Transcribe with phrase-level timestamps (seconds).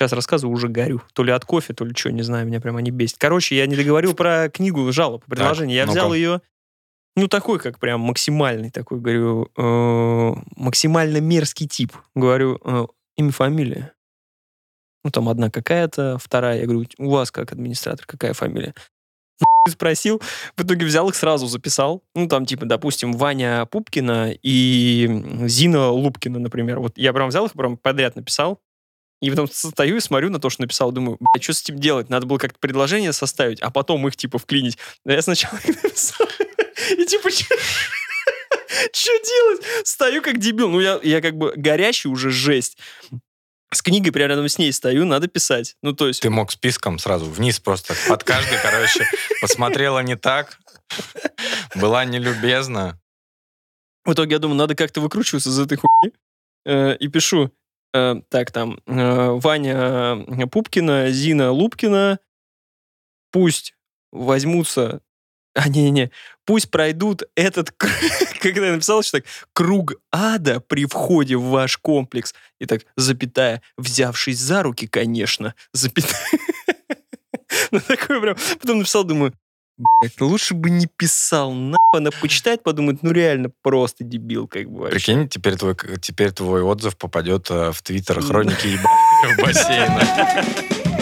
[0.00, 1.02] Сейчас рассказываю, уже горю.
[1.12, 3.18] То ли от кофе, то ли что, не знаю, меня прям они бесит.
[3.18, 5.76] Короче, я не договорил про книгу жалоб, предложение.
[5.76, 6.40] Я взял ее,
[7.16, 11.92] ну, такой, как прям максимальный такой, говорю, э, максимально мерзкий тип.
[12.14, 12.86] Говорю, э,
[13.18, 13.92] имя, фамилия.
[15.04, 16.60] Ну, там одна какая-то, вторая.
[16.60, 18.74] Я говорю, у вас как администратор, какая фамилия?
[19.68, 20.22] Спросил,
[20.56, 22.02] в итоге взял их сразу, записал.
[22.14, 26.80] Ну, там, типа, допустим, Ваня Пупкина и Зина Лупкина, например.
[26.80, 28.62] Вот я прям взял их, прям подряд написал.
[29.20, 32.08] И потом стою и смотрю на то, что написал, думаю, блядь, что с этим делать?
[32.08, 34.78] Надо было как-то предложение составить, а потом их, типа, вклинить.
[35.04, 36.26] Да я сначала написал.
[36.96, 37.54] И, типа, что
[38.92, 39.86] делать?
[39.86, 40.70] Стою как дебил.
[40.70, 42.78] Ну, я, я как бы горящий уже жесть.
[43.72, 45.76] С книгой прямо рядом с ней стою, надо писать.
[45.82, 46.22] Ну, то есть...
[46.22, 49.06] Ты мог списком сразу вниз просто под каждый, короче,
[49.40, 50.58] посмотрела не так,
[51.76, 52.98] была нелюбезна.
[54.04, 56.12] В итоге я думаю, надо как-то выкручиваться из этой хуйни.
[56.64, 57.52] Э, и пишу,
[57.94, 62.18] э, так, там, э, Ваня Пупкина, Зина Лупкина,
[63.30, 63.74] пусть
[64.12, 65.02] возьмутся,
[65.54, 66.10] а, не-не-не,
[66.44, 67.70] пусть пройдут этот,
[68.40, 72.34] когда я написал еще так, круг ада при входе в ваш комплекс.
[72.58, 76.16] И так, запятая, взявшись за руки, конечно, запятая.
[77.72, 79.32] Ну, такой прям, потом написал, думаю,
[79.80, 81.78] Блядь, ну лучше бы не писал, нахуй.
[81.94, 84.80] Она почитает, подумает, ну реально просто дебил, как бы.
[84.80, 84.96] вообще.
[84.96, 90.96] Прикинь, теперь твой, теперь твой отзыв попадет э, в твиттер хроники ебаного бассейна.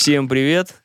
[0.00, 0.82] Всем привет!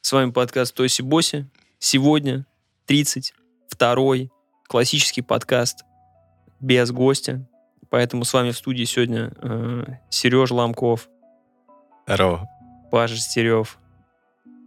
[0.00, 1.46] С вами подкаст Тоси Боси.
[1.78, 2.46] Сегодня
[2.88, 4.30] 32-й
[4.66, 5.84] классический подкаст
[6.58, 7.46] без гостя.
[7.90, 11.10] Поэтому с вами в студии сегодня э, Сереж Ломков,
[12.06, 12.48] Здорово.
[12.90, 13.78] Паша Стерев.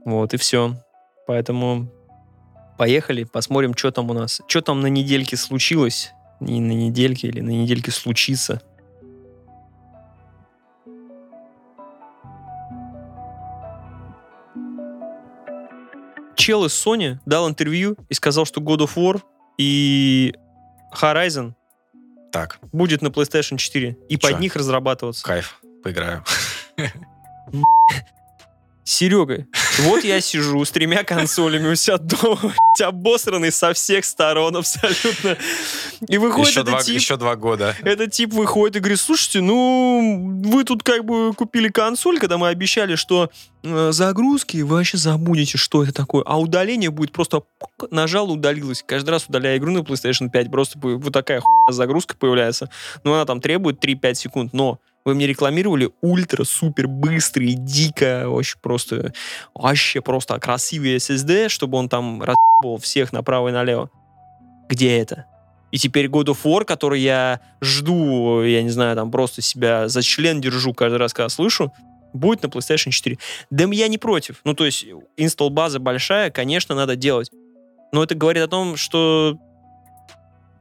[0.06, 0.76] Вот и все.
[1.26, 1.92] Поэтому
[2.78, 4.40] поехали, посмотрим, что там у нас.
[4.48, 6.12] Что там на недельке случилось.
[6.40, 8.62] Не на недельке или на недельке случится.
[16.50, 19.22] Чел из Sony дал интервью и сказал, что God of War
[19.60, 20.34] и
[21.00, 21.54] Horizon
[22.32, 24.28] Так, будет на PlayStation 4 и Чё?
[24.32, 25.24] под них разрабатываться.
[25.24, 26.24] кайф, поиграю.
[28.84, 29.46] Серега,
[29.80, 35.38] вот я сижу с тремя консолями у себя дома, блядь, обосранный со всех сторон абсолютно.
[36.08, 37.76] И выходит Еще этот два, тип, еще два года.
[37.84, 42.48] этот тип выходит и говорит, слушайте, ну, вы тут как бы купили консоль, когда мы
[42.50, 43.30] обещали, что
[43.64, 47.44] э, загрузки вы вообще забудете, что это такое, а удаление будет просто
[47.92, 48.84] нажал, удалилось.
[48.86, 52.70] Каждый раз удаляя игру на PlayStation 5, просто вот такая хуйня загрузка появляется.
[53.04, 58.58] Ну, она там требует 3-5 секунд, но вы мне рекламировали ультра, супер быстрый, дико, вообще
[58.62, 59.14] просто,
[59.56, 63.90] вообще просто красивый SSD, чтобы он там разбил всех направо и налево.
[64.70, 65.26] Где это?
[65.72, 70.04] И теперь God of War, который я жду, я не знаю, там просто себя за
[70.04, 71.74] член держу каждый раз, когда слышу,
[72.14, 73.18] будет на PlayStation 4.
[73.50, 74.42] Да я не против.
[74.44, 74.86] Ну, то есть,
[75.18, 77.32] инсталл-база большая, конечно, надо делать.
[77.92, 79.40] Но это говорит о том, что,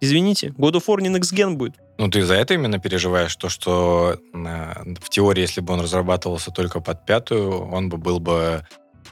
[0.01, 1.77] извините, God of War не Next Gen будет.
[1.99, 6.51] Ну, ты за это именно переживаешь, то, что э, в теории, если бы он разрабатывался
[6.53, 8.65] только под пятую, он бы был бы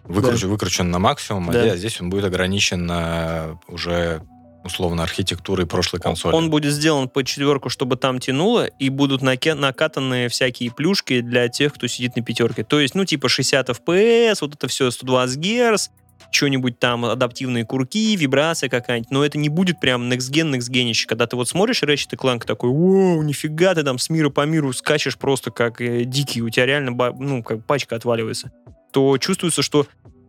[0.05, 1.63] выкручен, выкручен на максимум, Да.
[1.63, 4.23] а здесь- он будет ограничен на уже
[4.65, 6.35] условно архитектурой прошлой консоли.
[6.35, 11.49] Он будет сделан по четверку, чтобы там тянуло, и будут наке- накатаны всякие плюшки для
[11.49, 12.65] тех, кто сидит на пятерке.
[12.65, 15.89] То есть, ну, типа 60 FPS, вот это все 120 Гц,
[16.31, 21.07] что-нибудь там, адаптивные курки, вибрация какая-нибудь, но это не будет прям next gen, next geniще.
[21.07, 24.73] Когда ты вот смотришь Ratchet Clank такой, вау, нифига, ты там с мира по миру
[24.73, 28.53] скачешь просто как э, дикий, у тебя реально, ну, как пачка отваливается,
[28.93, 29.87] то чувствуется, что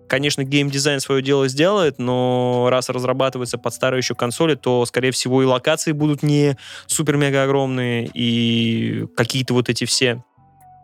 [0.08, 5.44] Конечно, геймдизайн свое дело сделает, но раз разрабатывается под старые еще консоли, то, скорее всего,
[5.44, 10.24] и локации будут не супер-мега огромные, и какие-то вот эти все,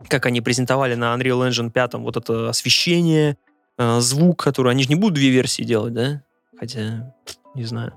[0.08, 3.38] как они презентовали на Unreal Engine 5, вот это освещение,
[3.78, 4.72] э, звук, который...
[4.72, 6.22] Они же не будут две версии делать, да?
[6.58, 7.14] Хотя,
[7.54, 7.92] не знаю.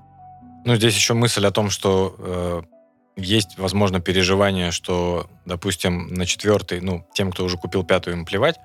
[0.64, 2.62] Ну, здесь еще мысль о том, что э,
[3.16, 8.56] есть, возможно, переживание, что, допустим, на четвертый, ну, тем, кто уже купил пятую, им плевать,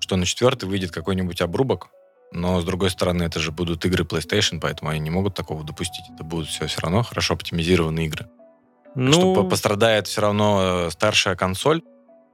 [0.00, 1.88] что на четвертый выйдет какой-нибудь обрубок,
[2.32, 6.04] но, с другой стороны, это же будут игры PlayStation, поэтому они не могут такого допустить.
[6.14, 8.26] Это будут все все равно хорошо оптимизированные игры.
[8.94, 11.82] Ну, Что по- пострадает все равно э, старшая консоль,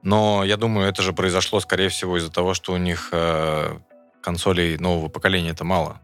[0.01, 3.77] но я думаю, это же произошло, скорее всего, из-за того, что у них э,
[4.25, 6.01] консолей нового поколения это мало.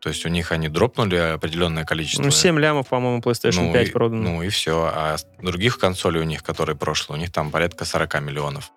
[0.00, 2.22] То есть у них они дропнули определенное количество.
[2.22, 4.22] Ну, 7 лямов, по-моему, PlayStation Ну 5 и- продано.
[4.22, 4.88] Ну и все.
[4.92, 8.70] А других консолей у них, которые прошлые, у них там порядка 40 миллионов.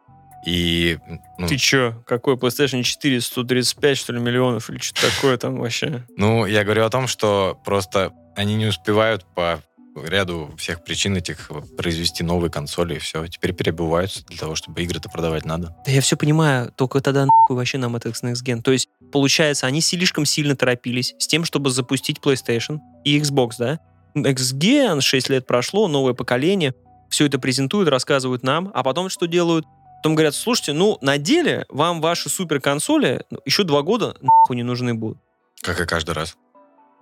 [0.45, 0.97] И
[1.37, 2.01] ну, Ты чё?
[2.07, 3.21] Какой PlayStation 4?
[3.21, 4.69] 135, что ли, миллионов?
[4.69, 6.03] Или что такое там вообще?
[6.17, 9.61] Ну, я говорю о том, что просто они не успевают по
[10.05, 13.27] ряду всех причин этих произвести новые консоли, и все.
[13.27, 15.75] Теперь перебываются для того, чтобы игры-то продавать надо.
[15.85, 18.61] Да я все понимаю, только тогда нахуй вообще нам этот Next Gen.
[18.61, 23.79] То есть, получается, они слишком сильно торопились с тем, чтобы запустить PlayStation и Xbox, да?
[24.15, 26.73] Gen, 6 лет прошло, новое поколение,
[27.09, 29.65] все это презентуют, рассказывают нам, а потом что делают?
[30.01, 34.63] Потом говорят, слушайте, ну, на деле вам ваши суперконсоли ну, еще два года нахуй не
[34.63, 35.17] нужны будут.
[35.61, 36.37] Как и каждый раз.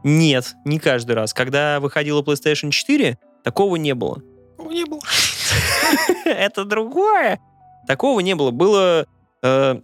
[0.03, 1.33] Нет, не каждый раз.
[1.33, 4.21] Когда выходила PlayStation 4, такого не было.
[4.59, 5.01] Не было.
[6.25, 7.39] Это другое.
[7.87, 8.51] Такого не было.
[8.51, 9.07] Было...
[9.41, 9.79] э,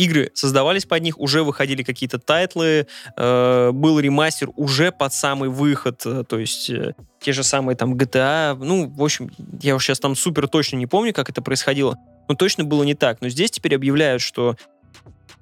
[0.00, 2.86] игры создавались под них, уже выходили какие-то тайтлы,
[3.16, 7.94] э, был ремастер уже под самый выход, э, то есть э, те же самые там
[7.94, 9.30] GTA, ну, в общем,
[9.60, 11.96] я уж сейчас там супер точно не помню, как это происходило,
[12.28, 13.20] но точно было не так.
[13.20, 14.56] Но здесь теперь объявляют, что,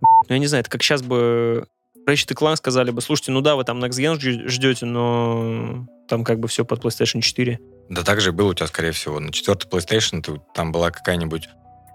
[0.00, 1.68] ну, я не знаю, это как сейчас бы
[2.08, 6.40] Ratchet Clank сказали бы, слушайте, ну да, вы там Next Gen ждете, но там как
[6.40, 7.58] бы все под PlayStation 4.
[7.90, 9.20] Да так же и было у тебя, скорее всего.
[9.20, 11.48] На четвертый PlayStation ты, там была какая-нибудь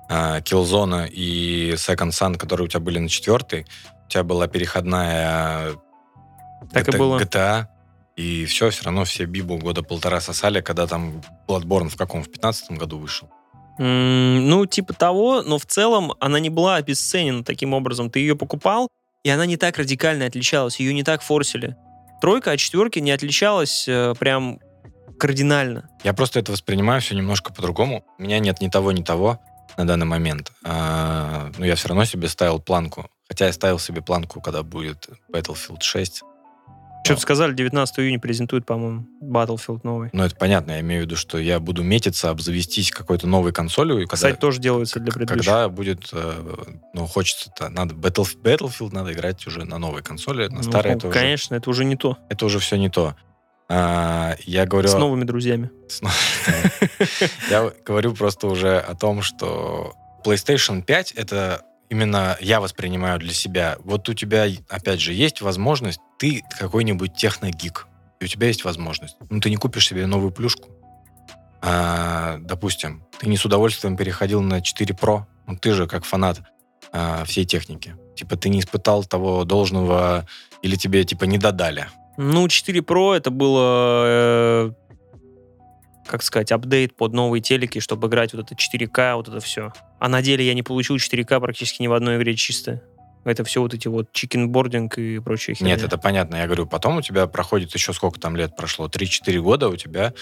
[0.10, 3.66] а, Killzone и Second Sun, которые у тебя были на четвертый.
[4.06, 5.72] У тебя была переходная
[6.72, 7.18] Так и GTA, было.
[7.20, 7.66] GTA,
[8.16, 12.24] и все, все равно все Бибу года полтора сосали, когда там Bloodborne в каком?
[12.24, 13.30] В 15 году вышел.
[13.80, 18.10] М, Ну, типа того, но в целом она не была обесценена таким образом.
[18.12, 18.88] Ты ее покупал,
[19.24, 21.76] и она не так радикально отличалась, ее не так форсили.
[22.22, 24.60] Тройка от четверки не отличалась э, прям
[25.18, 25.90] кардинально.
[26.04, 28.06] Я просто это воспринимаю все немножко по-другому.
[28.18, 29.40] У меня нет ни того, ни того
[29.78, 30.52] на данный момент.
[30.64, 33.10] А, но я все равно себе ставил планку.
[33.28, 36.24] Хотя я ставил себе планку, когда будет Battlefield 6.
[37.04, 40.10] Что-то сказали, 19 июня презентуют, по-моему, Battlefield новый.
[40.14, 43.98] Ну, это понятно, я имею в виду, что я буду метиться, обзавестись какой-то новой консолью,
[43.98, 45.46] и когда, Кстати, тоже делается для предыдущих.
[45.46, 46.44] когда будет, э,
[46.94, 51.08] ну, хочется-то, надо Battle- Battlefield надо играть уже на новой консоли, на Ну, старой это
[51.08, 52.18] уже, конечно, это уже не то.
[52.30, 53.16] это уже все не то.
[53.70, 54.88] А, я говорю...
[54.88, 55.72] С новыми друзьями.
[57.50, 59.94] Я говорю просто уже о том, что
[60.26, 63.78] PlayStation 5 это именно я воспринимаю для себя.
[63.84, 67.88] Вот у тебя, опять же, есть возможность, ты какой-нибудь техногик,
[68.20, 69.16] и у тебя есть возможность.
[69.30, 70.70] Ну, ты не купишь себе новую плюшку.
[71.62, 76.42] А, допустим, ты не с удовольствием переходил на 4 Pro, ну, ты же как фанат
[76.92, 77.96] а, всей техники.
[78.16, 80.26] Типа ты не испытал того должного,
[80.62, 81.88] или тебе типа не додали.
[82.18, 84.72] Ну, 4 Pro это было, э,
[86.06, 89.74] как сказать, апдейт под новые телеки, чтобы играть вот это 4К, вот это все.
[90.00, 92.82] А на деле я не получил 4К практически ни в одной игре чисто.
[93.26, 95.76] Это все вот эти вот checkerboarding и прочая херня.
[95.76, 96.36] Нет, это понятно.
[96.36, 98.88] Я говорю, потом у тебя проходит еще сколько там лет прошло?
[98.88, 100.14] 3-4 года у тебя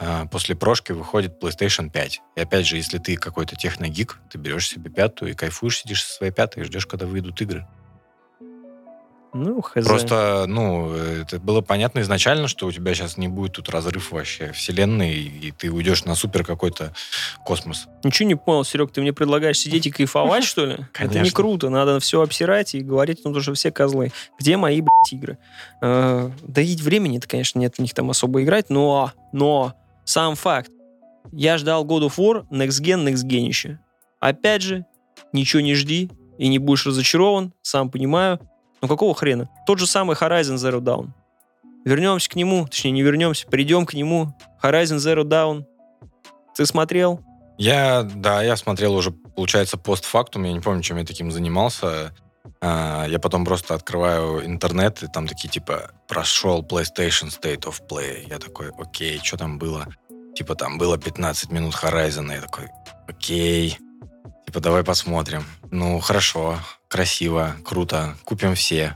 [0.00, 2.20] э, после прошки выходит PlayStation 5.
[2.36, 6.14] И опять же, если ты какой-то техногик, ты берешь себе пятую и кайфуешь, сидишь со
[6.14, 7.66] своей пятой и ждешь, когда выйдут игры.
[9.32, 9.86] Ну, хз.
[9.86, 14.52] Просто, ну, это было понятно изначально, что у тебя сейчас не будет тут разрыв вообще
[14.52, 16.92] вселенной, и ты уйдешь на супер какой-то
[17.44, 17.86] космос.
[18.02, 20.74] Ничего не понял, Серег, ты мне предлагаешь сидеть и кайфовать, что ли?
[20.94, 21.36] Это не Конечно.
[21.36, 24.12] круто, надо все обсирать и говорить о том, что все козлы.
[24.38, 25.38] Где мои, блядь, игры?
[25.80, 30.70] Э, Да и времени-то, конечно, нет в них там особо играть, но, но, сам факт.
[31.32, 33.78] Я ждал God of War, Next Gen, Next Gen
[34.18, 34.84] Опять же,
[35.32, 38.40] ничего не жди и не будешь разочарован, сам понимаю.
[38.82, 39.48] Но какого хрена?
[39.66, 41.08] Тот же самый Horizon Zero Dawn.
[41.84, 44.34] Вернемся к нему, точнее, не вернемся, придем к нему.
[44.62, 45.64] Horizon Zero Dawn.
[46.54, 47.20] Ты смотрел?
[47.58, 52.14] Я, да, я смотрел уже, получается, постфактум, я не помню, чем я таким занимался.
[52.62, 58.26] А, Я потом просто открываю интернет, и там такие, типа, прошел PlayStation State of Play.
[58.28, 59.86] Я такой, окей, что там было?
[60.34, 62.68] Типа, там было 15 минут Horizon, я такой,
[63.08, 63.78] окей.
[64.46, 65.44] Типа, давай посмотрим.
[65.70, 66.56] Ну, хорошо,
[66.90, 68.94] красиво, круто, купим все.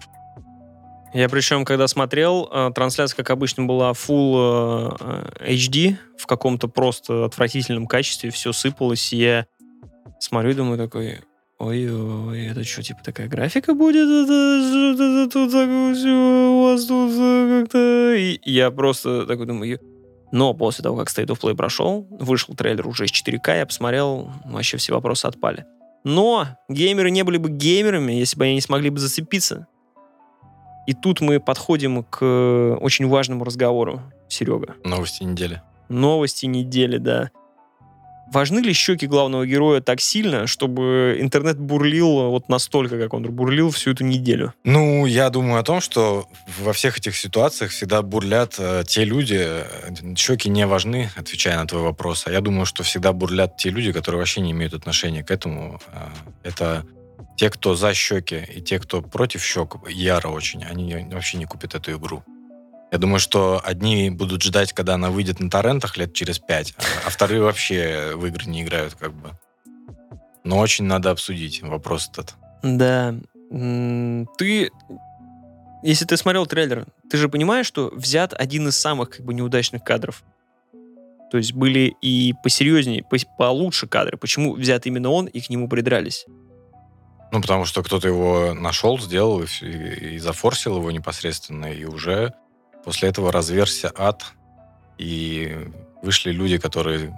[1.14, 7.24] Я причем, когда смотрел, э, трансляция, как обычно, была full э, HD, в каком-то просто
[7.24, 9.46] отвратительном качестве, все сыпалось, и я
[10.18, 11.20] смотрю и думаю такой,
[11.60, 14.08] ой-ой, это что, типа такая графика будет?
[14.08, 18.14] Это тут у вас тут э, как-то...
[18.16, 19.78] И я просто такой думаю,
[20.32, 24.32] но после того, как State of Play прошел, вышел трейлер уже с 4К, я посмотрел,
[24.46, 25.64] вообще все вопросы отпали.
[26.04, 29.66] Но геймеры не были бы геймерами, если бы они не смогли бы зацепиться.
[30.86, 34.74] И тут мы подходим к очень важному разговору, Серега.
[34.84, 35.62] Новости недели.
[35.88, 37.30] Новости недели, да.
[38.32, 43.70] Важны ли щеки главного героя так сильно, чтобы интернет бурлил вот настолько, как он бурлил
[43.70, 44.52] всю эту неделю?
[44.64, 46.26] Ну, я думаю о том, что
[46.58, 49.64] во всех этих ситуациях всегда бурлят э, те люди,
[50.16, 53.92] щеки не важны, отвечая на твой вопрос, а я думаю, что всегда бурлят те люди,
[53.92, 55.80] которые вообще не имеют отношения к этому.
[55.92, 56.08] Э,
[56.42, 56.84] это
[57.36, 61.74] те, кто за щеки, и те, кто против щек, яро очень, они вообще не купят
[61.74, 62.22] эту игру.
[62.94, 67.10] Я думаю, что одни будут ждать, когда она выйдет на торрентах лет через пять, а
[67.10, 69.32] вторые вообще в игры не играют как бы.
[70.44, 72.36] Но очень надо обсудить вопрос этот.
[72.62, 73.16] Да.
[74.38, 74.70] Ты,
[75.82, 79.82] если ты смотрел трейлер, ты же понимаешь, что взят один из самых как бы неудачных
[79.82, 80.22] кадров.
[81.32, 83.04] То есть были и посерьезнее,
[83.36, 84.18] получше кадры.
[84.18, 86.26] Почему взят именно он и к нему придрались?
[87.32, 92.34] Ну, потому что кто-то его нашел, сделал и, и зафорсил его непосредственно, и уже
[92.84, 94.24] После этого разверся ад,
[94.98, 95.56] и
[96.02, 97.16] вышли люди, которые...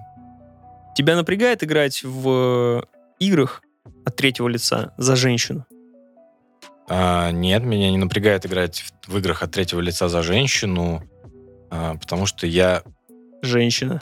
[0.95, 2.87] Тебя напрягает играть в
[3.19, 3.63] играх
[4.05, 5.67] от третьего лица за женщину?
[6.89, 11.03] А, нет, меня не напрягает играть в, в играх от третьего лица за женщину,
[11.71, 12.83] а, потому что я...
[13.43, 14.01] Женщина.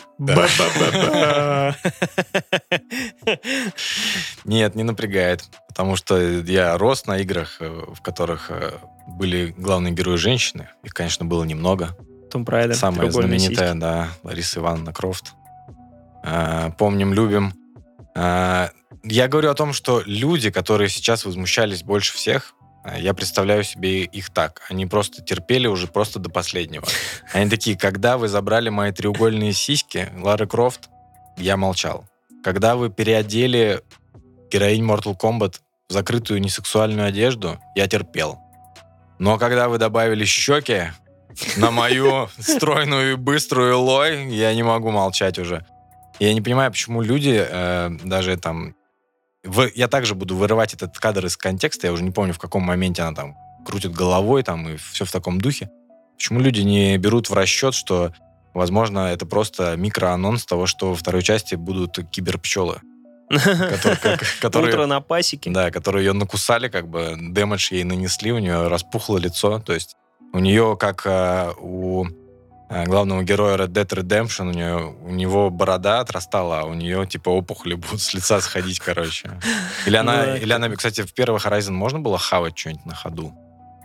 [4.44, 8.72] Нет, не напрягает, потому что я рос на играх, э, в которых э,
[9.06, 10.68] были главные герои женщины.
[10.82, 11.96] Их, конечно, было немного.
[12.30, 12.74] Том Прайдер.
[12.74, 13.78] Самая знаменитая, сиськи.
[13.78, 15.34] да, Лариса Ивановна Крофт.
[16.24, 17.52] А, помним, любим.
[18.16, 18.70] А,
[19.02, 24.04] я говорю о том, что люди, которые сейчас возмущались больше всех, а, я представляю себе
[24.04, 24.62] их так.
[24.68, 26.86] Они просто терпели уже просто до последнего.
[27.32, 30.88] Они такие, когда вы забрали мои треугольные сиськи, Лара Крофт,
[31.36, 32.04] я молчал.
[32.42, 33.80] Когда вы переодели
[34.50, 38.38] героинь Mortal Kombat в закрытую несексуальную одежду, я терпел.
[39.18, 40.92] Но когда вы добавили щеки
[41.56, 45.64] на мою стройную и быструю лой, я не могу молчать уже.
[46.20, 48.74] Я не понимаю, почему люди э, даже там...
[49.42, 52.62] В, я также буду вырывать этот кадр из контекста, я уже не помню, в каком
[52.62, 55.70] моменте она там крутит головой там и все в таком духе.
[56.16, 58.12] Почему люди не берут в расчет, что,
[58.54, 62.80] возможно, это просто микроанонс того, что во второй части будут киберпчелы?
[64.40, 65.50] Которые, Утро на пасеке.
[65.50, 69.60] Да, которые ее накусали, как бы дэмэдж ей нанесли, у нее распухло лицо.
[69.60, 69.96] То есть
[70.32, 72.06] у нее, как э, у
[72.68, 77.06] э, главного героя Red Dead Redemption, у, нее, у него борода отрастала, а у нее,
[77.06, 79.30] типа, опухоли будут с лица сходить, короче.
[79.86, 83.32] Или она, ну, или она, кстати, в первый Horizon можно было хавать что-нибудь на ходу?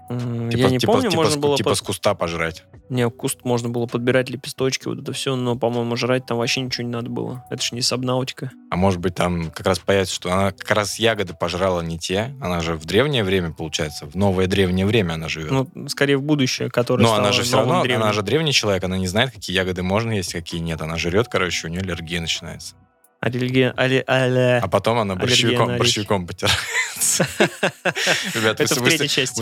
[0.09, 1.55] Типа, я не типа, помню, типа, можно было...
[1.55, 1.77] Типа под...
[1.77, 2.63] с куста пожрать.
[2.89, 6.87] Не, куст можно было подбирать лепесточки, вот это все, но, по-моему, жрать там вообще ничего
[6.87, 7.45] не надо было.
[7.51, 8.51] Это же не сабнаутика.
[8.71, 12.35] А может быть, там как раз появится, что она как раз ягоды пожрала не те.
[12.41, 15.51] Она же в древнее время, получается, в новое древнее время она живет.
[15.51, 18.01] Ну, скорее в будущее, которое Но она же все равно, древним.
[18.01, 20.81] она же древний человек, она не знает, какие ягоды можно есть, какие нет.
[20.81, 22.75] Она жрет, короче, у нее аллергия начинается.
[23.21, 27.27] Аллергия, алле, алле, а потом она борщевиком, борщевиком потирается.
[28.33, 28.91] Ребята, вы,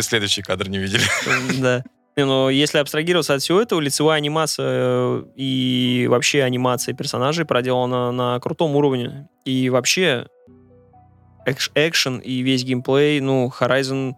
[0.03, 1.03] следующий кадр не видели.
[1.59, 1.83] Да.
[2.15, 8.39] Но если абстрагироваться от всего этого, лицевая анимация э, и вообще анимация персонажей проделана на
[8.39, 9.29] крутом уровне.
[9.45, 10.25] И вообще
[11.45, 14.13] экшен и весь геймплей, ну, Horizon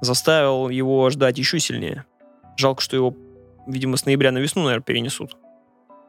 [0.00, 2.06] заставил его ждать еще сильнее.
[2.56, 3.14] Жалко, что его,
[3.66, 5.36] видимо, с ноября на весну, наверное, перенесут.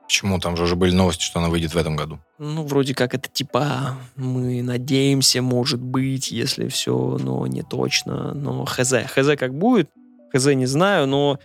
[0.06, 0.40] Почему?
[0.40, 2.20] Там же уже были новости, что она выйдет в этом году.
[2.38, 8.34] Ну, вроде как это типа мы надеемся, может быть, если все, но не точно.
[8.34, 8.94] Но хз.
[9.08, 9.90] Хз как будет,
[10.32, 11.40] хз не знаю, но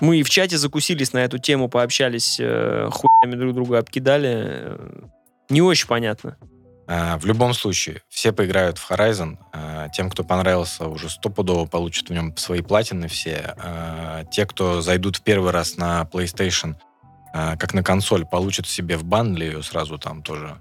[0.00, 4.78] мы и в чате закусились на эту тему, пообщались, э, хуями друг друга обкидали.
[5.50, 6.36] Не очень понятно.
[6.90, 9.36] А, в любом случае, все поиграют в Horizon.
[9.52, 13.54] А, тем, кто понравился, уже стопудово получат в нем свои платины все.
[13.58, 16.76] А, те, кто зайдут в первый раз на PlayStation,
[17.58, 20.58] как на консоль, получат себе в бандле ее сразу там тоже.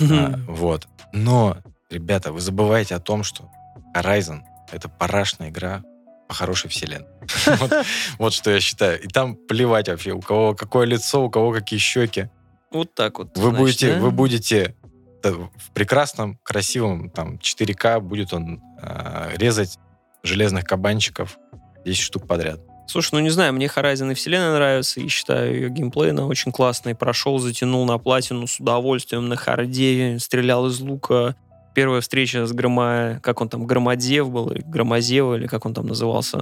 [0.00, 0.88] А, вот.
[1.12, 1.58] Но,
[1.90, 3.50] ребята, вы забываете о том, что
[3.94, 4.40] Horizon—
[4.72, 5.82] это парашная игра
[6.28, 7.08] по хорошей вселенной.
[7.46, 7.72] вот,
[8.18, 9.00] вот что я считаю.
[9.00, 12.28] И там плевать вообще, у кого какое лицо, у кого какие щеки.
[12.70, 13.36] Вот так вот.
[13.36, 14.00] Вы значит, будете, да?
[14.00, 14.74] вы будете
[15.22, 19.78] в прекрасном, красивом там 4К будет он э, резать
[20.22, 21.38] железных кабанчиков
[21.84, 22.60] 10 штук подряд.
[22.86, 26.94] Слушай, ну не знаю, мне Horizon и Вселенная нравится, и считаю ее геймплей очень классный.
[26.94, 31.34] Прошел, затянул на платину с удовольствием, на харде, стрелял из лука.
[31.74, 33.20] Первая встреча с Грома...
[33.22, 36.38] Как он там, Громадев был, или Громозева, или как он там назывался,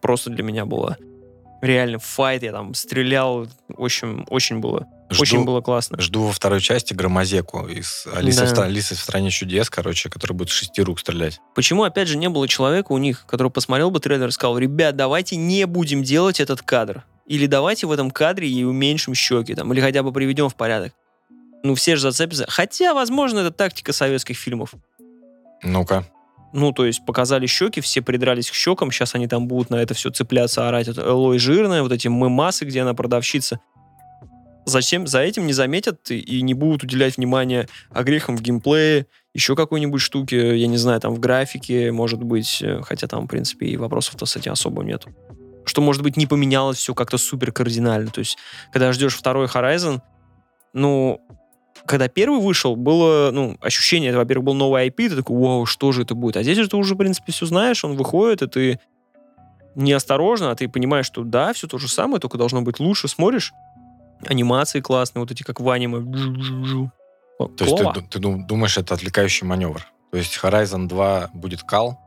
[0.00, 0.96] просто для меня было
[1.62, 5.98] реально файт, я там стрелял, в общем, очень было Жду, Очень было классно.
[6.00, 8.54] Жду во второй части Громозеку из Алисы, да.
[8.54, 11.40] в, Алисы в стране чудес, короче, который будет шести рук стрелять.
[11.54, 14.96] Почему, опять же, не было человека у них, который посмотрел бы трейлер и сказал, ребят,
[14.96, 17.04] давайте не будем делать этот кадр.
[17.26, 20.92] Или давайте в этом кадре и уменьшим щеки, там, или хотя бы приведем в порядок.
[21.62, 22.46] ну, все же зацепятся.
[22.48, 24.74] Хотя, возможно, это тактика советских фильмов.
[25.62, 26.04] Ну-ка.
[26.52, 29.94] Ну, то есть показали щеки, все придрались к щекам, сейчас они там будут на это
[29.94, 30.88] все цепляться, орать.
[30.88, 33.60] Элой жирная, вот эти мемасы, где она продавщица.
[34.68, 35.06] Зачем?
[35.06, 40.56] За этим не заметят и- не будут уделять внимание огрехам в геймплее, еще какой-нибудь штуке,
[40.56, 44.26] я не знаю, там в графике, может быть, э, хотя там, в принципе, и вопросов-то
[44.26, 45.04] с этим особо нет.
[45.64, 48.10] Что, может быть, не поменялось все как-то супер кардинально.
[48.10, 48.38] То есть,
[48.72, 50.00] когда ждешь второй Horizon,
[50.72, 51.20] ну,
[51.86, 55.92] когда первый вышел, было, ну, ощущение, это, во-первых, был новый IP, ты такой, вау, что
[55.92, 56.36] же это будет?
[56.36, 58.80] А здесь же ты уже, в принципе, все знаешь, он выходит, и ты
[59.74, 63.52] неосторожно, а ты понимаешь, что да, все то же самое, только должно быть лучше, смотришь,
[64.26, 65.98] анимации классные, вот эти, как в аниме.
[67.56, 69.86] То есть ты, ты дум- думаешь, это отвлекающий маневр.
[70.10, 72.00] То есть Horizon 2 будет кал,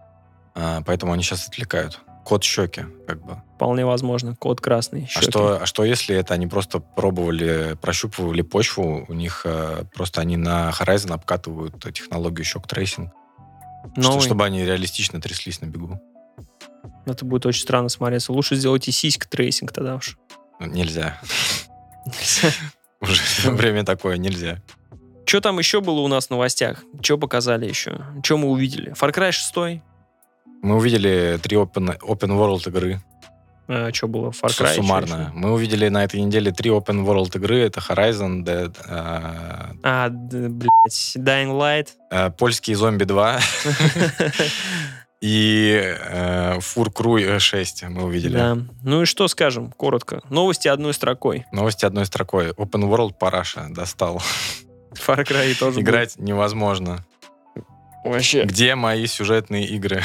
[0.56, 2.00] а, поэтому они сейчас отвлекают.
[2.26, 3.42] Код щеки, как бы.
[3.56, 4.36] Вполне возможно.
[4.36, 5.06] Код красный.
[5.06, 5.32] А щеки.
[5.32, 10.38] что, а что если это они просто пробовали, прощупывали почву, у них э, просто они
[10.38, 13.12] на Horizon обкатывают технологию щек tracing,
[13.98, 16.00] что- чтобы они реалистично тряслись на бегу.
[17.06, 18.32] Это будет очень странно смотреться.
[18.34, 20.18] Лучше сделайте сиськ tracing тогда уж.
[20.60, 21.20] Нельзя.
[23.02, 24.60] Уже время такое, нельзя.
[25.26, 26.84] Что там еще было у нас в новостях?
[27.02, 28.02] Что показали еще?
[28.24, 28.92] Что мы увидели?
[28.94, 29.82] Far Cry 6?
[30.62, 33.02] Мы увидели три open, open world игры.
[33.94, 34.30] что было?
[34.32, 34.76] Far Cry?
[34.76, 35.32] Суммарно.
[35.34, 37.60] Мы увидели на этой неделе три open world игры.
[37.60, 41.88] Это Horizon, Dead, э, А, д- блядь, Dying Light.
[42.12, 43.40] э, польский зомби 2
[45.22, 48.34] и э, Crew 6 мы увидели.
[48.34, 48.58] Да.
[48.84, 50.22] Ну и что скажем, коротко.
[50.30, 51.46] Новости одной строкой.
[51.52, 52.50] Новости одной строкой.
[52.52, 54.22] Open World параша достал.
[54.94, 57.06] Far Cry тоже Играть невозможно.
[57.54, 57.68] будет.
[58.04, 58.44] Вообще.
[58.46, 60.02] Где мои сюжетные игры?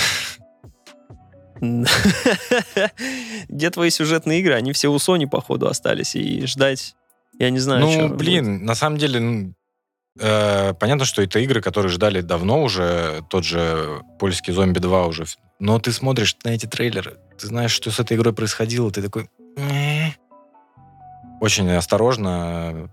[3.49, 4.55] Где твои сюжетные игры?
[4.55, 6.15] Они все у Sony, походу, остались.
[6.15, 6.95] И ждать,
[7.39, 9.55] я не знаю, ну, блин, на самом деле, ну,
[10.19, 13.23] э, понятно, что это игры, которые ждали давно уже.
[13.29, 15.25] Тот же польский зомби 2 уже.
[15.59, 19.31] Но ты смотришь на эти трейлеры, ты знаешь, что с этой игрой происходило, ты такой...
[21.41, 22.91] Очень осторожно.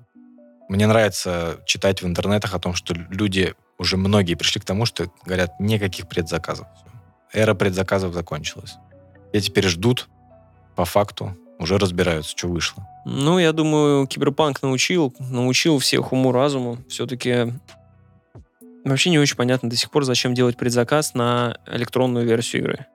[0.70, 5.10] Мне нравится читать в интернетах о том, что люди, уже многие пришли к тому, что
[5.26, 6.68] говорят, никаких предзаказов.
[7.32, 8.76] Эра предзаказов закончилась.
[9.34, 10.10] И теперь ждут,
[10.76, 12.88] по факту, уже разбираются, что вышло.
[13.06, 16.78] Ну, я думаю, Киберпанк научил, научил всех уму-разуму.
[16.88, 17.54] Все-таки
[18.84, 22.86] вообще не очень понятно до сих пор, зачем делать предзаказ на электронную версию игры.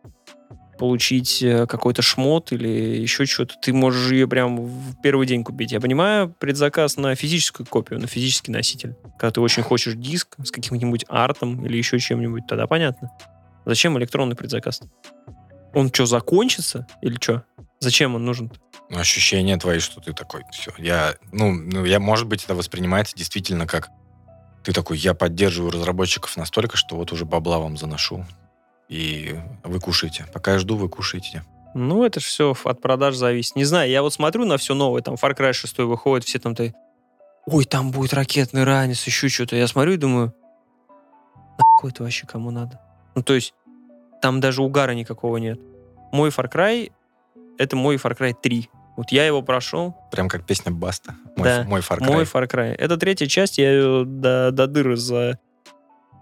[0.78, 3.54] Получить э, какой-то шмот или еще что-то.
[3.60, 5.72] Ты можешь ее прям в первый день купить.
[5.72, 8.94] Я понимаю, предзаказ на физическую копию, на физический носитель.
[9.18, 13.10] Когда ты очень хочешь диск с каким-нибудь артом или еще чем-нибудь, тогда понятно.
[13.66, 14.80] Зачем электронный предзаказ?
[15.74, 16.86] Он что, закончится?
[17.02, 17.44] Или что?
[17.80, 18.52] Зачем он нужен?
[18.90, 23.16] Ну, ощущения твои, что ты такой, все, я, ну, ну, я, может быть, это воспринимается
[23.16, 23.90] действительно как
[24.64, 28.26] ты такой, я поддерживаю разработчиков настолько, что вот уже бабла вам заношу,
[28.88, 30.26] и вы кушаете.
[30.32, 31.44] Пока я жду, вы кушаете.
[31.74, 33.56] Ну, это же все от продаж зависит.
[33.56, 36.54] Не знаю, я вот смотрю на все новое, там Far Cry 6 выходит, все там
[36.54, 36.72] то
[37.46, 39.56] ой, там будет ракетный ранец, еще что-то.
[39.56, 40.34] Я смотрю и думаю,
[41.58, 42.80] нахуй это вообще кому надо?
[43.14, 43.54] Ну, то есть,
[44.20, 45.60] там даже угара никакого нет.
[46.12, 46.92] Мой Far Cry—
[47.58, 48.70] это мой Far Cry 3.
[48.96, 51.14] Вот я его прошел, Прям как песня Баста.
[51.36, 52.04] Мой, Да, мой Far Cry.
[52.06, 52.74] мой Far Cry.
[52.74, 55.38] Это третья часть, я ее до, до дыры за,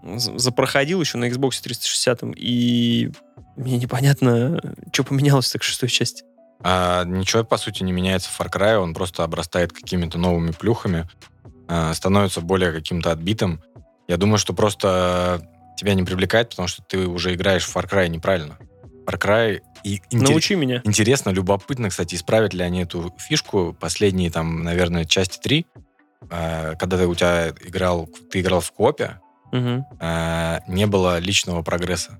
[0.03, 3.11] за- запроходил еще на Xbox 360, и
[3.55, 4.61] мне непонятно,
[4.93, 6.23] что поменялось так в шестой части.
[6.61, 11.07] А ничего, по сути, не меняется в Far Cry, он просто обрастает какими-то новыми плюхами,
[11.67, 13.61] а, становится более каким-то отбитым.
[14.07, 15.41] Я думаю, что просто
[15.77, 18.57] тебя не привлекает, потому что ты уже играешь в Far Cry неправильно.
[19.05, 20.81] Far Cry и интер- Научи меня.
[20.83, 25.65] Интересно, любопытно, кстати, исправят ли они эту фишку последние, там, наверное, части 3,
[26.29, 29.19] э, когда ты у тебя играл, ты играл в копе,
[29.51, 29.85] Мгм.
[29.99, 32.19] э, не было личного прогресса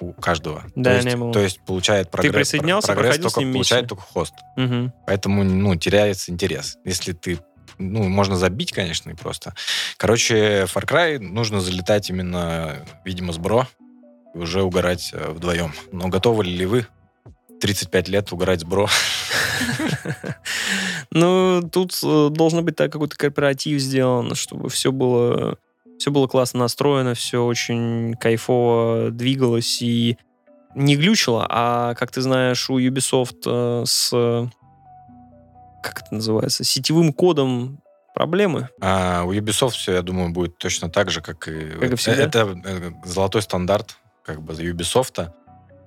[0.00, 0.64] у каждого.
[0.74, 1.32] Да, то есть, не было.
[1.32, 4.34] То есть получает прогресс, присоединялся, прогресс только с ним получает только хост.
[4.56, 4.92] Мгм.
[5.06, 6.78] Поэтому, ну, теряется интерес.
[6.84, 7.38] Если ты
[7.78, 9.52] ну, можно забить, конечно, и просто.
[9.96, 13.66] Короче, Far Cry нужно залетать именно, видимо, с бро
[14.34, 15.72] и уже угорать э, вдвоем.
[15.92, 16.86] Но готовы ли вы
[17.60, 18.88] 35 лет угорать с бро?
[21.10, 25.58] Ну, тут э, должен быть так какой-то кооператив сделан, чтобы все было,
[25.96, 30.18] все было классно настроено, все очень кайфово двигалось и
[30.74, 34.10] не глючило, а, как ты знаешь, у Ubisoft э, с,
[35.84, 37.80] как это называется, сетевым кодом
[38.12, 38.70] проблемы.
[38.80, 41.70] А у Ubisoft все, я думаю, будет точно так же, как и...
[41.78, 42.24] Как и всегда.
[42.24, 42.58] Это
[43.04, 45.30] золотой стандарт как бы Ubisoft.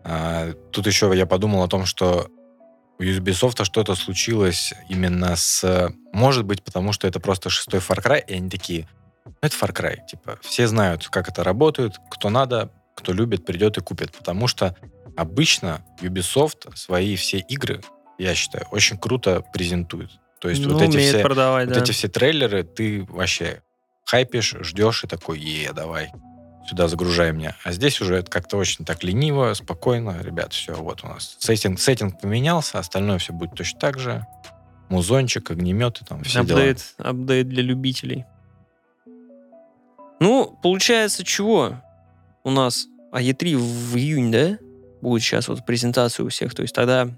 [0.04, 2.30] А, тут еще я подумал о том, что
[3.00, 5.92] у Ubisoft что-то случилось именно с...
[6.14, 8.88] Может быть, потому что это просто шестой Far Cry, и они такие,
[9.26, 9.98] «Ну, это Far Cry.
[10.08, 14.12] Типа, все знают, как это работает, кто надо, кто любит, придет и купит.
[14.12, 14.76] Потому что
[15.16, 17.82] обычно Ubisoft свои все игры,
[18.18, 20.12] я считаю, очень круто презентует.
[20.40, 21.82] То есть Ну, вот, эти все, продавать, вот да.
[21.82, 23.62] эти все трейлеры ты вообще
[24.06, 26.12] хайпишь, ждешь и такой, е, давай,
[26.68, 27.56] сюда загружай меня.
[27.64, 30.18] А здесь уже это как-то очень так лениво, спокойно.
[30.22, 34.26] Ребят, все, вот у нас сеттинг, сеттинг поменялся, остальное все будет точно так же.
[34.90, 36.60] Музончик, огнеметы, там все дела.
[36.60, 38.26] Апдейт, апдейт для любителей.
[40.20, 41.82] Ну, получается, чего?
[42.44, 44.58] У нас а Е3 в июне, да?
[45.02, 46.54] Будет сейчас вот презентация у всех.
[46.54, 47.10] То есть тогда,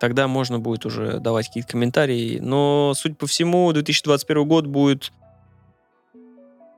[0.00, 2.38] тогда можно будет уже давать какие-то комментарии.
[2.38, 5.12] Но, судя по всему, 2021 год будет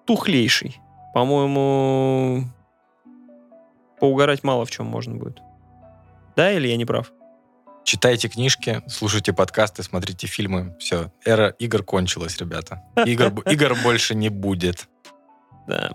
[0.07, 0.80] тухлейший.
[1.12, 2.44] По-моему,
[3.99, 5.40] поугарать мало в чем можно будет.
[6.37, 7.12] Да, или я не прав?
[7.85, 10.77] Читайте книжки, слушайте подкасты, смотрите фильмы.
[10.79, 12.83] Все, эра игр кончилась, ребята.
[13.05, 14.88] Игр, игр больше не будет.
[15.66, 15.92] Да.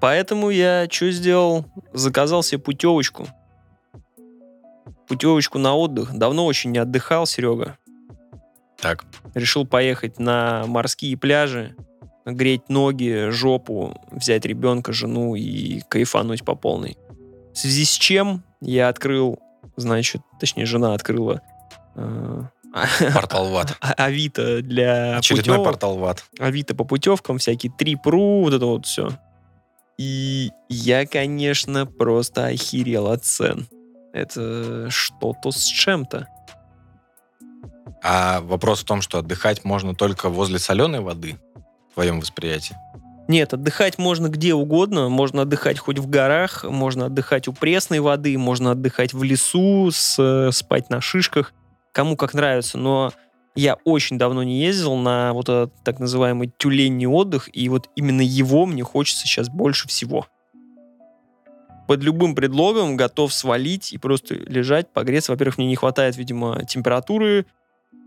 [0.00, 1.66] Поэтому я что сделал?
[1.92, 3.28] Заказал себе путевочку.
[5.08, 6.16] Путевочку на отдых.
[6.16, 7.78] Давно очень не отдыхал, Серега.
[8.78, 11.74] Так, Решил поехать на морские пляжи,
[12.26, 16.98] греть ноги, жопу, взять ребенка, жену и кайфануть по полной.
[17.54, 19.38] В связи с чем я открыл,
[19.76, 21.40] значит, точнее, жена открыла
[21.94, 22.42] э,
[23.14, 23.76] портал ВАД.
[23.80, 25.64] а- Авито для Очередной путевок.
[25.66, 26.24] портал ВАД.
[26.38, 29.10] Авито по путевкам, всякие трип.ру, вот это вот все.
[29.98, 33.66] И я, конечно, просто охерел от цен.
[34.12, 36.26] Это что-то с чем-то.
[38.02, 41.65] А вопрос в том, что отдыхать можно только возле соленой воды, в
[41.96, 42.76] твоем восприятии.
[43.26, 45.08] Нет, отдыхать можно где угодно.
[45.08, 50.50] Можно отдыхать хоть в горах, можно отдыхать у пресной воды, можно отдыхать в лесу, с-
[50.52, 51.52] спать на шишках.
[51.92, 52.76] Кому как нравится.
[52.78, 53.12] Но
[53.56, 58.20] я очень давно не ездил на вот этот так называемый тюленний отдых, и вот именно
[58.20, 60.26] его мне хочется сейчас больше всего.
[61.88, 65.32] Под любым предлогом готов свалить и просто лежать, погреться.
[65.32, 67.46] Во-первых, мне не хватает, видимо, температуры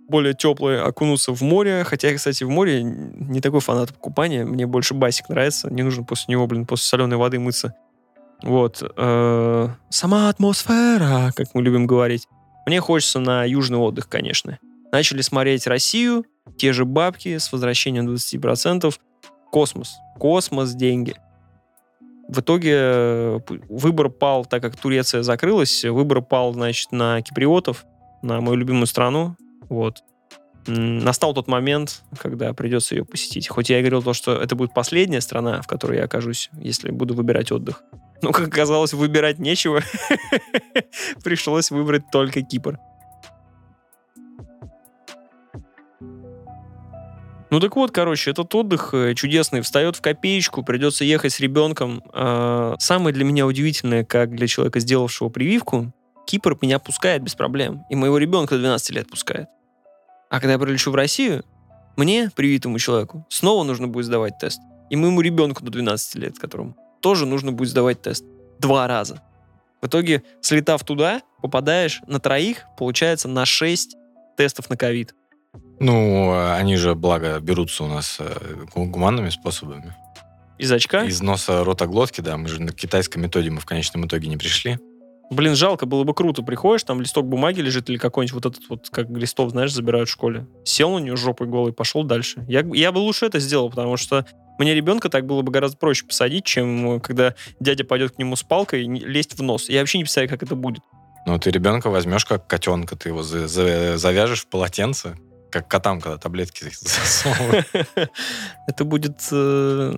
[0.09, 1.83] более теплые, окунуться в море.
[1.83, 4.45] Хотя, кстати, в море не такой фанат купания.
[4.45, 5.71] Мне больше басик нравится.
[5.71, 7.73] Не нужно после него, блин, после соленой воды мыться.
[8.41, 8.81] Вот.
[8.81, 12.27] э, Сама атмосфера, как мы любим говорить.
[12.65, 14.59] Мне хочется на южный отдых, конечно.
[14.91, 16.25] Начали смотреть Россию,
[16.57, 18.93] те же бабки с возвращением 20%.
[19.51, 19.97] Космос.
[20.17, 21.15] Космос, деньги.
[22.27, 27.85] В итоге э, выбор пал, так как Турция закрылась, выбор пал, значит, на киприотов,
[28.21, 29.35] на мою любимую страну.
[29.69, 30.03] Вот.
[30.67, 33.47] Настал тот момент, когда придется ее посетить.
[33.47, 36.91] Хоть я и говорил то, что это будет последняя страна, в которой я окажусь, если
[36.91, 37.83] буду выбирать отдых.
[38.21, 39.81] Но, как оказалось, выбирать нечего.
[41.23, 42.77] Пришлось выбрать только Кипр.
[47.51, 52.03] Ну так вот, короче, этот отдых э, чудесный встает в копеечку, придется ехать с ребенком.
[52.13, 55.91] А, Самое для меня удивительное, как для человека, сделавшего прививку,
[56.27, 57.85] Кипр меня пускает без проблем.
[57.89, 59.47] И моего ребенка до 12 лет пускает.
[60.29, 61.43] А когда я прилечу в Россию,
[61.97, 64.61] мне, привитому человеку, снова нужно будет сдавать тест.
[64.89, 68.23] И моему ребенку до 12 лет, которому тоже нужно будет сдавать тест.
[68.59, 69.21] Два раза.
[69.81, 73.95] В итоге, слетав туда, попадаешь на троих, получается на 6
[74.37, 75.15] тестов на ковид.
[75.79, 79.95] Ну, они же, благо, берутся у нас э, гу- гуманными способами.
[80.57, 81.05] Из очка.
[81.05, 84.77] Из носа ротоглотки, да, мы же на китайской методе мы в конечном итоге не пришли.
[85.31, 86.41] Блин, жалко, было бы круто.
[86.41, 90.11] Приходишь, там листок бумаги лежит или какой-нибудь вот этот вот, как листов, знаешь, забирают в
[90.11, 90.47] школе.
[90.65, 92.43] Сел на нее жопой голый, пошел дальше.
[92.47, 94.25] Я, я бы лучше это сделал, потому что
[94.57, 98.35] мне ребенка так было бы гораздо проще посадить, чем э, когда дядя пойдет к нему
[98.35, 99.69] с палкой и лезть в нос.
[99.69, 100.81] Я вообще не представляю, как это будет.
[101.25, 105.15] Ну, ты ребенка возьмешь как котенка, ты его за- за- завяжешь в полотенце,
[105.51, 107.67] как котам, когда таблетки засовывают.
[108.67, 109.95] Это будет э,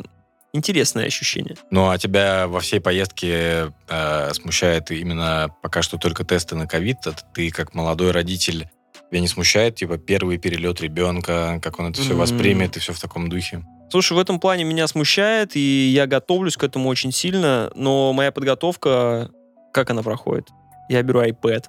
[0.54, 1.56] интересное ощущение.
[1.70, 6.98] Ну, а тебя во всей поездке э, смущает именно пока что только тесты на ковид?
[7.34, 8.70] Ты как молодой родитель,
[9.10, 12.20] тебя не смущает, типа, первый перелет ребенка, как он это все М.
[12.20, 13.64] воспримет и все в таком духе?
[13.90, 18.32] Слушай, в этом плане меня смущает, и я готовлюсь к этому очень сильно, но моя
[18.32, 19.32] подготовка,
[19.74, 20.48] как она проходит?
[20.88, 21.66] Я беру iPad,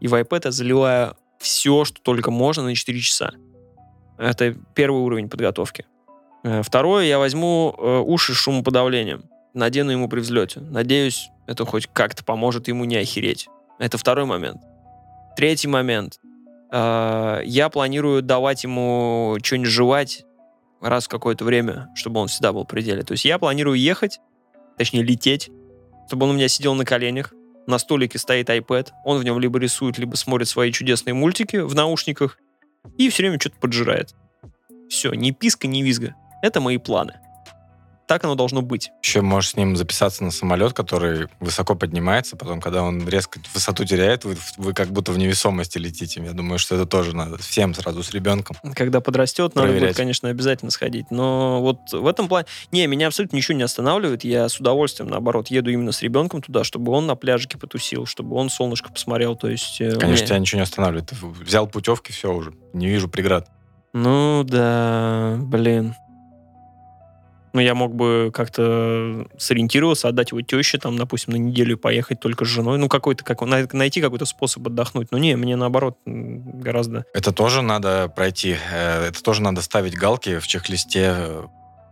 [0.00, 3.32] и в iPad я заливаю все, что только можно на 4 часа.
[4.18, 5.84] Это первый уровень подготовки.
[6.42, 9.24] Э, Второе, я возьму э, уши с шумоподавлением,
[9.54, 10.60] надену ему при взлете.
[10.60, 13.48] Надеюсь, это хоть как-то поможет ему не охереть.
[13.78, 14.62] Это второй момент.
[15.36, 16.18] Третий момент.
[16.72, 20.24] Э, Я планирую давать ему что-нибудь жевать
[20.80, 23.02] раз в какое-то время, чтобы он всегда был в пределе.
[23.02, 24.20] То есть я планирую ехать,
[24.78, 25.50] точнее лететь,
[26.06, 27.34] чтобы он у меня сидел на коленях,
[27.66, 31.74] на столике стоит iPad, он в нем либо рисует, либо смотрит свои чудесные мультики в
[31.74, 32.38] наушниках
[32.96, 34.14] и все время что-то поджирает.
[34.88, 36.16] Все, ни писка, ни визга.
[36.42, 37.14] Это мои планы.
[38.06, 38.90] Так оно должно быть.
[39.04, 43.84] Еще можешь с ним записаться на самолет, который высоко поднимается, потом, когда он резко высоту
[43.84, 46.20] теряет, вы, вы как будто в невесомости летите.
[46.20, 48.56] Я думаю, что это тоже надо всем сразу с ребенком.
[48.74, 49.96] Когда подрастет, надо будет, Проверять.
[49.96, 51.12] конечно, обязательно сходить.
[51.12, 52.48] Но вот в этом плане...
[52.72, 54.24] Не, меня абсолютно ничего не останавливает.
[54.24, 58.34] Я с удовольствием, наоборот, еду именно с ребенком туда, чтобы он на пляжике потусил, чтобы
[58.34, 59.36] он солнышко посмотрел.
[59.36, 59.80] То есть...
[59.80, 61.10] э, Конечно, мне- тебя ничего не останавливает.
[61.10, 62.54] Ты взял путевки, все уже.
[62.72, 63.48] Не вижу преград.
[63.92, 65.94] Ну да, блин.
[67.52, 72.44] Ну, я мог бы как-то сориентироваться, отдать его теще, там, допустим, на неделю поехать только
[72.44, 72.78] с женой.
[72.78, 75.10] Ну, какой-то, как, най- найти какой-то способ отдохнуть.
[75.10, 77.04] Но не, мне наоборот гораздо...
[77.12, 78.56] Это тоже надо пройти.
[78.72, 81.14] э, Это тоже надо ставить галки в чек-листе,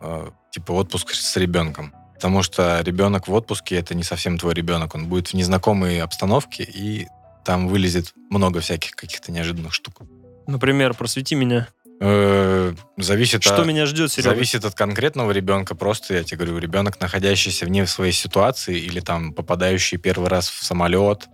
[0.01, 1.93] э, типа отпуск с ребенком.
[2.15, 4.95] Потому что ребенок в отпуске это не совсем твой ребенок.
[4.95, 7.07] Он будет в незнакомой обстановке, и
[7.45, 10.03] там вылезет много всяких каких-то неожиданных штук.
[10.47, 11.69] Например, просвети меня.
[12.01, 14.31] Э, Зависит Что от- меня ждет, Серега?
[14.31, 15.75] Зависит от конкретного ребенка.
[15.75, 20.63] Просто, я тебе говорю, ребенок, находящийся вне своей ситуации или там попадающий первый раз в
[20.65, 21.29] самолет,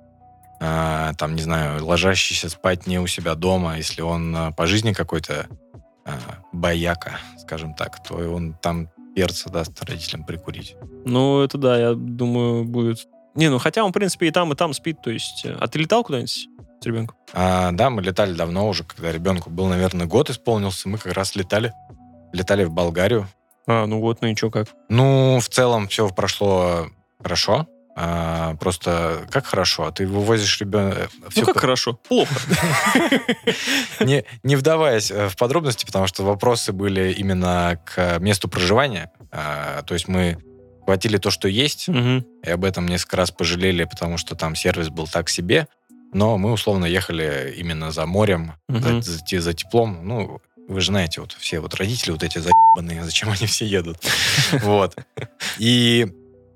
[0.61, 4.93] э, там, не знаю, ложащийся спать не у себя дома, если он э, по жизни
[4.93, 5.47] какой-то
[6.07, 6.11] э,
[6.53, 10.77] бояка, скажем так, то он там перца даст родителям прикурить.
[11.05, 13.07] Ну, это да, я думаю, будет...
[13.35, 15.03] Не, ну хотя он, в принципе, и там, и там спит.
[15.03, 15.45] То есть...
[15.45, 16.47] э, А ты летал куда-нибудь
[16.85, 17.17] с ребенком?
[17.33, 21.35] А, да, мы летали давно уже, когда ребенку был, наверное, год исполнился, мы как раз
[21.35, 21.73] летали.
[22.33, 23.27] Летали в Болгарию.
[23.67, 24.69] А, ну вот, ну и чё, как?
[24.89, 26.89] Ну, в целом все прошло
[27.21, 27.67] хорошо.
[27.97, 29.91] А, просто как хорошо?
[29.93, 31.09] Ты вывозишь ребенка...
[31.37, 31.95] Ну, как хорошо.
[31.95, 32.35] Плохо.
[34.01, 39.13] Не, не вдаваясь э, в подробности, потому что вопросы были именно к месту проживания.
[39.31, 40.39] А, то есть мы
[40.85, 45.07] хватили то, что есть, и об этом несколько раз пожалели, потому что там сервис был
[45.07, 45.67] так себе.
[46.15, 49.03] Но мы условно ехали именно за морем, Мгм.
[49.03, 49.99] за, за за теплом.
[50.07, 53.99] Ну, вы же знаете, вот все вот родители вот эти заебанные, зачем они все едут.
[54.63, 54.97] Вот.
[55.59, 56.07] И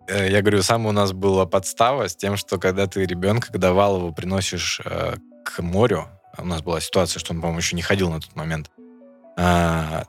[0.08, 4.12] э, я говорю, самая у нас была подстава с тем, что когда ты ребенка годовалого
[4.12, 8.20] приносишь э, к морю, у нас была ситуация, что он, по-моему, еще не ходил на
[8.20, 8.70] тот момент,
[9.36, 10.04] а,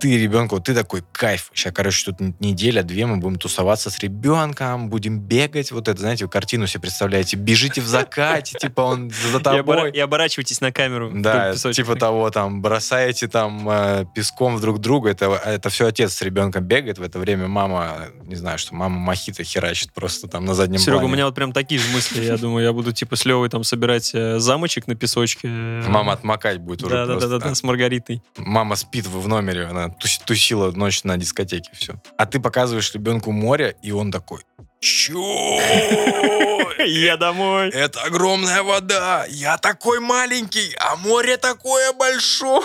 [0.00, 3.90] ты ребенку, вот ты такой, кайф, сейчас, короче, тут н- неделя, две мы будем тусоваться
[3.90, 8.80] с ребенком, будем бегать, вот это, знаете, вы картину себе представляете, бежите в закате, типа
[8.80, 9.92] он за тобой.
[9.92, 11.10] и оборачивайтесь на камеру.
[11.14, 16.14] Да, типа того, там, бросаете там э, песком в друг друга, это, это все отец
[16.14, 20.44] с ребенком бегает, в это время мама, не знаю, что мама мохито херачит просто там
[20.44, 22.24] на заднем Серега, у меня вот прям такие же мысли.
[22.24, 25.46] Я думаю, я буду типа с Левой там собирать э, замочек на песочке.
[25.46, 27.38] Мама отмокать будет уже Да, да, да, просто.
[27.38, 28.22] да, да, с Маргаритой.
[28.36, 31.94] Мама спит в в номере, она тус- тусила ночь на дискотеке, все.
[32.16, 34.40] А ты показываешь ребенку море, и он такой,
[34.80, 35.58] чё?
[36.86, 37.68] Я домой.
[37.70, 42.64] Это огромная вода, я такой маленький, а море такое большое.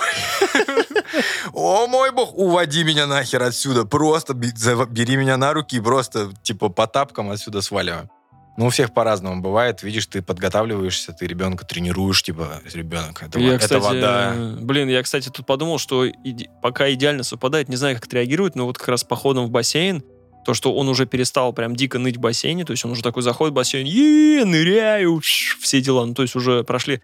[1.54, 6.70] О мой бог, уводи меня нахер отсюда, просто бери меня на руки и просто типа
[6.70, 8.10] по тапкам отсюда сваливаем.
[8.58, 9.84] Ну, у всех по-разному бывает.
[9.84, 14.36] Видишь, ты подготавливаешься, ты ребенка тренируешь, типа, ребенок, это, Я, это кстати, вода.
[14.62, 18.56] блин, я, кстати, тут подумал, что иде- пока идеально совпадает, не знаю, как это реагирует,
[18.56, 20.04] но вот как раз походом в бассейн,
[20.46, 23.24] то, что он уже перестал прям дико ныть в бассейне, то есть он уже такой
[23.24, 27.02] заходит в бассейн, е ныряю, все дела, ну, то есть уже прошли.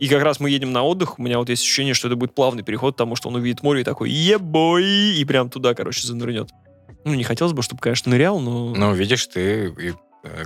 [0.00, 2.34] И как раз мы едем на отдых, у меня вот есть ощущение, что это будет
[2.34, 4.84] плавный переход, потому что он увидит море и такой, ебой,
[5.16, 6.50] и прям туда, короче, занырнет.
[7.04, 8.74] Ну, не хотелось бы, чтобы, конечно, нырял, но...
[8.74, 9.74] Ну, видишь, ты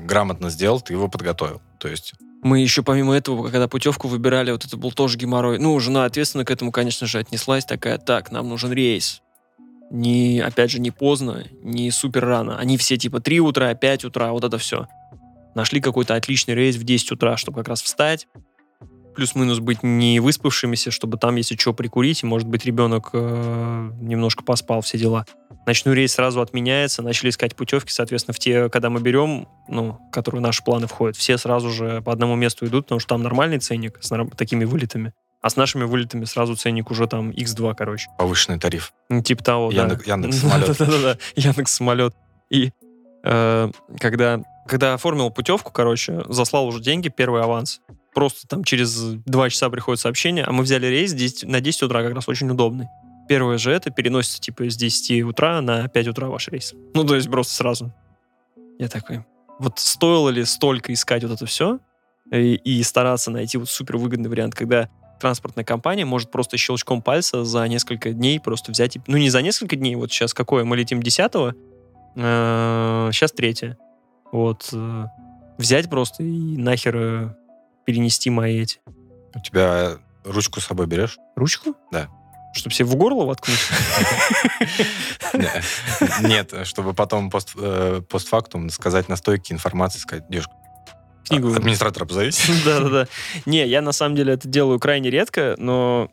[0.01, 1.61] грамотно сделал, ты его подготовил.
[1.79, 5.59] То есть, Мы еще помимо этого, когда путевку выбирали, вот это был тоже геморрой.
[5.59, 9.23] Ну, жена ответственно к этому, конечно же, отнеслась такая, так, нам нужен рейс.
[9.91, 12.59] Не, опять же, не поздно, не супер рано.
[12.59, 14.87] Они все типа 3 утра, 5 утра, вот это все.
[15.55, 18.29] Нашли какой-то отличный рейс в 10 утра, чтобы как раз встать.
[19.19, 24.45] Плюс-минус быть не выспавшимися, чтобы там, если что, прикурить, и, может быть, ребенок э, немножко
[24.45, 25.27] поспал, все дела.
[25.67, 30.39] Ночной рейс сразу отменяется, начали искать путевки, соответственно, в те, когда мы берем, ну, которые
[30.39, 33.59] в наши планы входят, все сразу же по одному месту идут, потому что там нормальный
[33.59, 35.13] ценник с норм- такими вылетами.
[35.43, 38.07] А с нашими вылетами сразу ценник уже там x2, короче.
[38.19, 38.93] повышенный тариф.
[39.09, 39.89] Ну, типа того, да.
[39.89, 40.67] Яндекс- Яндекс.Самолет.
[40.79, 42.15] Да-да-да, Яндекс самолет.
[42.51, 42.71] И
[43.25, 47.81] э, когда, когда оформил путевку, короче, заслал уже деньги, первый аванс.
[48.15, 52.03] Просто там через два часа приходит сообщение, а мы взяли рейс 10 на 10 утра,
[52.03, 52.89] как раз очень удобный.
[53.29, 56.73] Первое же это переносится типа с 10 утра на 5 утра ваш рейс.
[56.95, 57.93] Ну, то есть просто сразу.
[58.79, 59.25] Я такой,
[59.59, 61.79] вот стоило ли столько искать вот это все
[62.33, 64.89] и, и стараться найти вот супер выгодный вариант, когда
[65.21, 69.43] транспортная компания может просто щелчком пальца за несколько дней просто взять, и- ну не за
[69.43, 71.55] несколько дней, вот сейчас какое, мы летим 10
[72.15, 73.77] сейчас третье.
[74.33, 74.69] Вот.
[74.73, 75.05] э,
[75.59, 77.29] взять просто и нахер э,
[77.89, 78.81] перенести мои эти.
[79.35, 81.17] У тебя ручку с собой берешь?
[81.37, 81.75] Ручку?
[81.91, 82.11] Да.
[82.53, 83.59] Чтобы себе в горло воткнуть?
[86.21, 90.53] Нет, чтобы потом э, постфактум сказать на стойке информации, сказать, девушка,
[91.27, 91.55] Книгу.
[91.55, 92.43] администратора позовите.
[92.67, 93.07] Да-да-да.
[93.47, 96.11] Не, я на самом деле это делаю крайне редко, но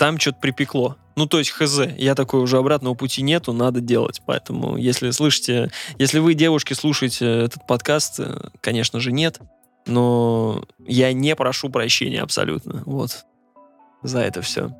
[0.00, 0.96] там что-то припекло.
[1.14, 4.22] Ну, то есть, хз, я такой уже обратного пути нету, надо делать.
[4.26, 9.40] Поэтому, если слышите, если вы, девушки, слушаете этот подкаст, э, конечно же, нет.
[9.86, 12.82] Но я не прошу прощения абсолютно.
[12.86, 13.24] Вот.
[14.02, 14.70] За это все.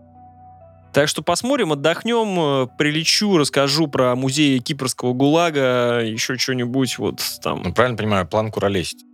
[0.92, 7.62] Так что посмотрим, отдохнем, э, прилечу, расскажу про музей кипрского ГУЛАГа, еще что-нибудь вот там.
[7.62, 9.04] Ну, правильно понимаю, план куролесить.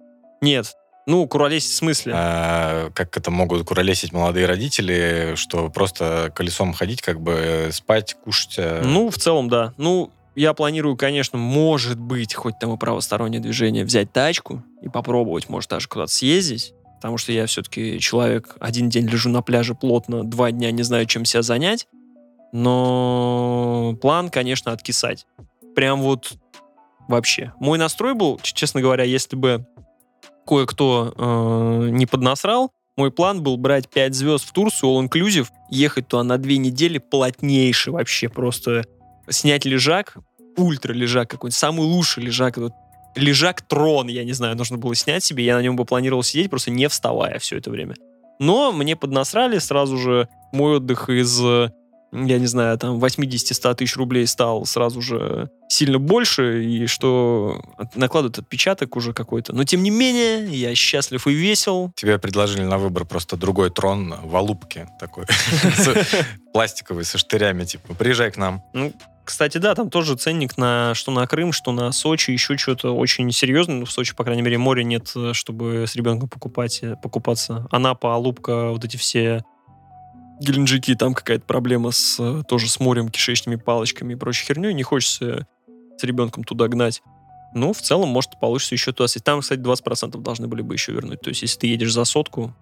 [0.40, 0.74] Нет.
[1.06, 2.12] Ну, куролесить в смысле?
[2.16, 8.54] А, как это могут куролесить молодые родители, что просто колесом ходить, как бы спать, кушать.
[8.58, 9.72] а- Ну, в целом, да.
[9.76, 15.48] Ну, я планирую, конечно, может быть, хоть там и правостороннее движение, взять тачку и попробовать,
[15.48, 16.74] может, даже куда-то съездить.
[16.96, 21.06] Потому что я все-таки человек, один день лежу на пляже плотно, два дня не знаю,
[21.06, 21.88] чем себя занять.
[22.52, 25.26] Но план, конечно, откисать.
[25.74, 26.34] Прям вот
[27.08, 27.52] вообще.
[27.58, 29.66] Мой настрой был, честно говоря, если бы
[30.46, 36.22] кое-кто э, не поднасрал, мой план был брать 5 звезд в Турцию, all-inclusive, ехать туда
[36.22, 38.84] на две недели плотнейший вообще, просто
[39.28, 40.16] снять лежак,
[40.56, 42.72] ультра лежак какой-нибудь, самый лучший лежак, вот
[43.14, 46.50] лежак трон, я не знаю, нужно было снять себе, я на нем бы планировал сидеть,
[46.50, 47.94] просто не вставая все это время.
[48.38, 51.68] Но мне поднасрали, сразу же мой отдых из, я
[52.10, 57.62] не знаю, там 80-100 тысяч рублей стал сразу же сильно больше, и что
[57.94, 59.54] накладывает отпечаток уже какой-то.
[59.54, 61.92] Но тем не менее, я счастлив и весел.
[61.94, 65.26] Тебе предложили на выбор просто другой трон в Алубке такой,
[66.52, 68.62] пластиковый, со штырями, типа, приезжай к нам.
[68.72, 68.92] Ну,
[69.24, 73.30] кстати, да, там тоже ценник на что на Крым, что на Сочи, еще что-то очень
[73.30, 73.76] серьезное.
[73.76, 77.66] Ну, в Сочи, по крайней мере, моря нет, э, чтобы с ребенком покупать, э, покупаться.
[77.70, 79.44] Анапа, Алубка, вот эти все
[80.40, 84.74] Геленджики, там какая-то проблема с, э, тоже с морем, кишечными палочками и прочей херней.
[84.74, 85.46] Не хочется
[85.96, 87.00] с ребенком туда гнать.
[87.54, 89.08] Ну, в целом, может, получится еще туда.
[89.22, 91.20] Там, кстати, 20% должны были бы еще вернуть.
[91.20, 92.54] То есть, если ты едешь за сотку,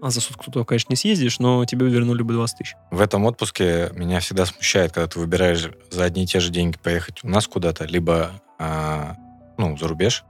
[0.00, 2.74] а за сотку туда, конечно, не съездишь, но тебе вернули бы 20 тысяч.
[2.90, 6.78] В этом отпуске меня всегда смущает, когда ты выбираешь за одни и те же деньги
[6.78, 9.16] поехать у нас куда-то, либо а,
[9.58, 10.24] ну, за рубеж.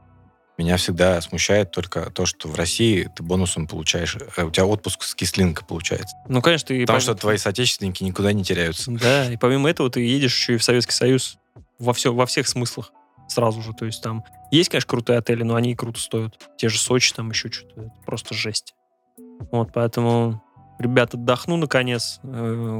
[0.59, 5.05] Меня всегда смущает только то, что в России ты бонусом получаешь, э, у тебя отпуск
[5.05, 6.15] с кислинкой получается.
[6.29, 6.81] Ну, конечно, ты...
[6.83, 8.91] Потому пом- что твои соотечественники никуда не теряются.
[8.91, 11.39] Да, и помимо этого ты едешь еще и в Советский Союз
[11.79, 12.93] во, все, во всех смыслах
[13.29, 13.73] сразу же.
[13.73, 16.39] То есть там есть, конечно, крутые отели, но они и круто стоят.
[16.59, 17.81] Те же Сочи, там еще что-то.
[17.83, 18.75] Это просто жесть.
[19.50, 20.42] Вот, поэтому,
[20.79, 22.20] ребят, отдохну наконец.
[22.22, 22.29] Э,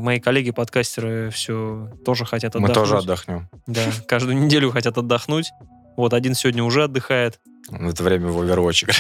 [0.03, 2.75] Мои коллеги-подкастеры все тоже хотят Мы отдохнуть.
[2.75, 3.49] тоже отдохнем.
[3.67, 5.51] Да, каждую неделю хотят отдохнуть.
[5.97, 7.41] Вот один сегодня уже отдыхает.
[7.69, 8.91] В это время в Overwatch.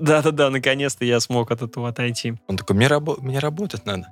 [0.00, 2.34] Да-да-да, наконец-то я смог от этого отойти.
[2.46, 4.08] Он такой, мне, рабо- мне работать надо.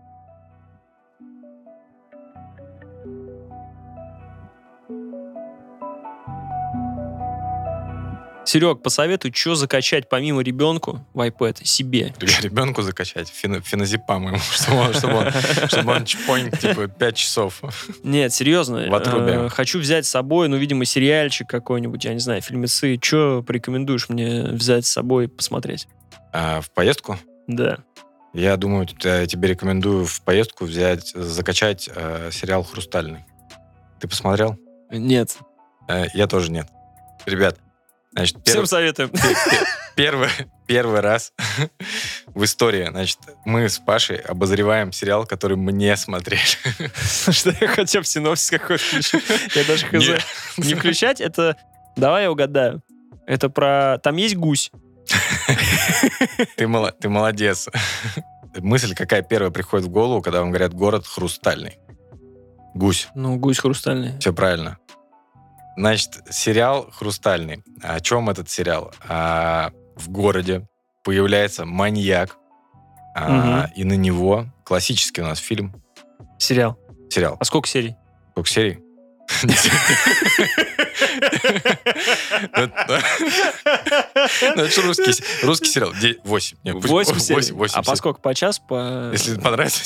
[8.46, 12.14] Серег, посоветуй, что закачать помимо ребенку в iPad себе.
[12.40, 15.32] Ребенку закачать фено- феназепам ему, чтобы он, чтобы он,
[15.68, 17.60] чтобы он чпонь, типа, 5 часов.
[18.04, 18.86] Нет, серьезно.
[18.88, 19.32] В отрубе.
[19.32, 22.98] э, хочу взять с собой, ну, видимо, сериальчик какой-нибудь, я не знаю, фильмецы.
[23.02, 25.88] Что порекомендуешь мне взять с собой посмотреть?
[26.32, 27.78] А в поездку Да.
[28.32, 33.24] Я думаю, т- тебе рекомендую в поездку взять, закачать э, сериал «Хрустальный».
[33.98, 34.56] Ты посмотрел?
[34.90, 35.36] Нет.
[35.88, 36.68] Э, я тоже нет.
[37.24, 37.58] Ребят,
[38.16, 39.10] значит, Всем перв- советуем.
[39.10, 40.30] пе- пе- первый,
[40.66, 41.32] первый раз
[42.34, 46.40] в истории, значит, мы с Пашей обозреваем сериал, который мы не смотрели.
[47.30, 49.20] Что я хотя бы синопсис какой включу.
[49.54, 49.92] Я даже хз.
[50.58, 51.56] Не- включать, это...
[51.96, 52.82] Давай я угадаю.
[53.26, 53.98] Это про...
[54.02, 54.70] Там есть гусь.
[56.56, 57.68] Ты молодец.
[58.58, 61.78] Мысль какая первая приходит в голову, когда вам говорят «город хрустальный».
[62.74, 63.08] Гусь.
[63.14, 64.18] Ну, гусь хрустальный.
[64.18, 64.78] Все правильно.
[65.76, 67.62] Значит, сериал «Хрустальный».
[67.82, 68.92] О чем этот сериал?
[69.08, 70.66] А, в городе
[71.04, 72.36] появляется маньяк,
[73.14, 75.74] а, и на него классический у нас фильм,
[76.38, 76.78] Сериал.
[77.10, 77.36] сериал.
[77.38, 77.94] А сколько серий?
[78.32, 78.78] Сколько серий?
[82.56, 82.70] Ну,
[84.56, 85.92] ну, русский, русский сериал.
[86.24, 86.56] Восемь.
[86.64, 87.70] Восемь серий.
[87.74, 88.20] А по сколько?
[88.20, 88.58] По час?
[88.58, 89.10] По...
[89.12, 89.82] Если понравится,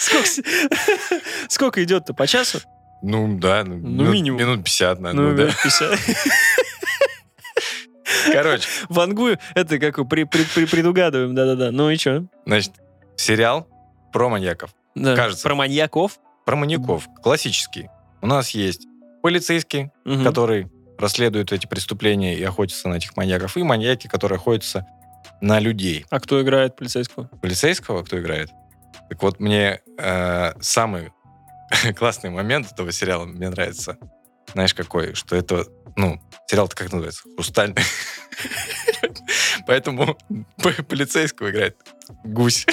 [1.48, 2.14] Сколько, идет-то?
[2.14, 2.60] По часу?
[3.02, 3.64] Ну, да.
[3.64, 4.40] Ну, минут- минимум.
[4.40, 5.98] Минут 50, наверное, Ну, минут 50.
[8.32, 11.70] Короче, Вангую, это как предугадываем, да-да-да.
[11.70, 12.26] Ну и что?
[12.44, 12.72] значит,
[13.16, 13.68] сериал
[14.12, 14.74] про маньяков.
[14.94, 15.14] Да.
[15.14, 15.42] Кажется.
[15.44, 16.18] Про маньяков?
[16.44, 17.06] Про маньяков.
[17.22, 17.88] Классический.
[18.20, 18.86] У нас есть
[19.22, 20.24] полицейский, Мгм.
[20.24, 24.86] который расследует эти преступления и охотится на этих маньяков, и маньяки, которые охотятся
[25.40, 26.04] на людей.
[26.10, 27.26] А кто играет полицейского?
[27.40, 28.50] Полицейского кто играет?
[29.10, 31.12] Так вот, мне э, самый
[31.96, 33.98] классный момент этого сериала мне нравится.
[34.52, 35.14] Знаешь, какой?
[35.14, 37.22] Что это, ну, сериал-то как называется?
[37.34, 37.82] Хрустальный.
[39.66, 40.16] Поэтому
[40.88, 41.76] полицейского играет
[42.24, 42.66] гусь.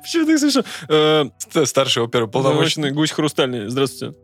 [0.00, 0.62] Почему так смешно?
[0.88, 2.52] Э, Ст- Старший оперуполномоченный.
[2.52, 3.68] Полномочный гусь хрустальный.
[3.68, 4.16] Здравствуйте.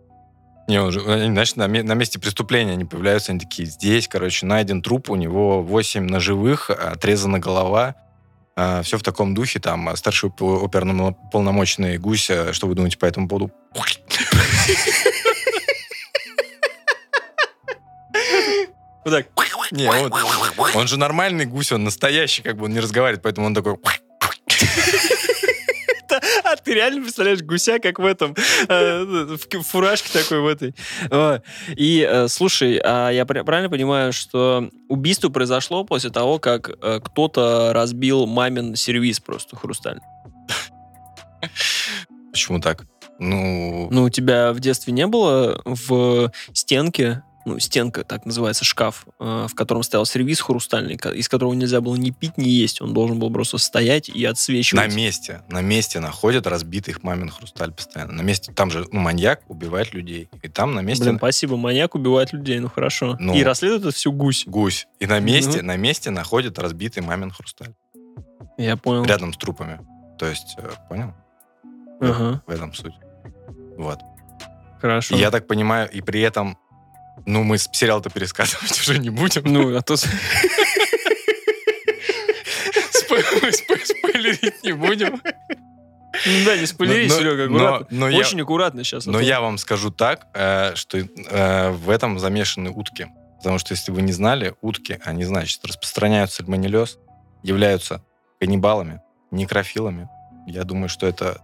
[0.69, 4.45] Не, он же, они, знаешь, на, на месте преступления они появляются, они такие, здесь, короче,
[4.45, 7.95] найден труп, у него 8 ножевых, отрезана голова,
[8.83, 13.07] все в таком духе, там, а старший оп- оперуполномоченный гусь, а что вы думаете по
[13.07, 13.51] этому поводу?
[19.05, 19.27] Вот так.
[19.71, 20.13] Не, он,
[20.75, 23.77] он же нормальный гусь, он настоящий, как бы он не разговаривает, поэтому он такой...
[26.65, 28.35] Ты реально представляешь гуся, как в этом,
[28.69, 30.75] э, в фуражке такой в этой.
[31.77, 37.01] И, э, слушай, а я пр- правильно понимаю, что убийство произошло после того, как э,
[37.05, 40.03] кто-то разбил мамин сервис просто хрустальный?
[42.33, 42.87] Почему так?
[43.19, 49.07] Ну, Ну, у тебя в детстве не было в стенке, ну, стенка, так называется, шкаф,
[49.19, 52.81] э, в котором стоял сервис хрустальный, из которого нельзя было ни пить, ни есть.
[52.81, 54.95] Он должен был просто стоять и на отсвечивать.
[54.95, 58.13] месте, на месте находят разбитый их мамин хрусталь постоянно.
[58.13, 60.29] На месте, там же ну, маньяк убивает людей.
[60.43, 63.17] И там на месте Блин, спасибо, маньяк убивает людей, ну хорошо.
[63.19, 63.35] Ну.
[63.35, 64.45] И расследует это всю гусь.
[64.47, 64.87] гусь.
[65.01, 65.67] И на месте, Ну.
[65.69, 67.75] на месте находят разбитый мамин хрусталь.
[68.57, 69.05] Я понял.
[69.05, 69.81] Рядом с трупами.
[70.19, 71.15] То есть, э, понял?
[72.01, 72.95] Ага, В этом суть.
[73.77, 73.99] Вот.
[74.81, 75.17] хорошо.
[75.17, 76.57] И я так понимаю, и при этом,
[77.27, 79.43] ну, мы сериал-то пересказывать уже не будем.
[79.45, 79.97] Ну, а то...
[83.57, 85.21] Спойлерить не будем.
[86.27, 87.97] Ну да, не спойлери, Но- но- Серега, но- аккуратно.
[87.97, 89.07] но Очень аккуратно сейчас.
[89.07, 93.07] а Но я вам скажу так, э, что э, в этом замешаны утки.
[93.39, 96.99] Потому что если вы не знали, утки, они, значит, распространяют сальмонеллез,
[97.45, 98.03] являются
[98.41, 99.01] каннибалами,
[99.31, 100.09] некрофилами.
[100.47, 101.41] Я думаю, что это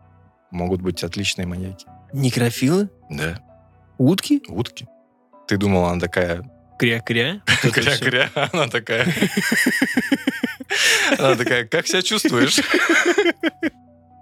[0.51, 1.87] могут быть отличные маньяки.
[2.13, 2.89] Некрофилы?
[3.11, 3.41] Да,
[3.99, 4.43] Утки?
[4.49, 4.89] утки.
[5.47, 6.45] Ты думала, она такая
[6.79, 7.41] Кря-кря?
[7.63, 9.07] Кря-кря, она такая...
[11.19, 12.59] Она такая, как себя чувствуешь?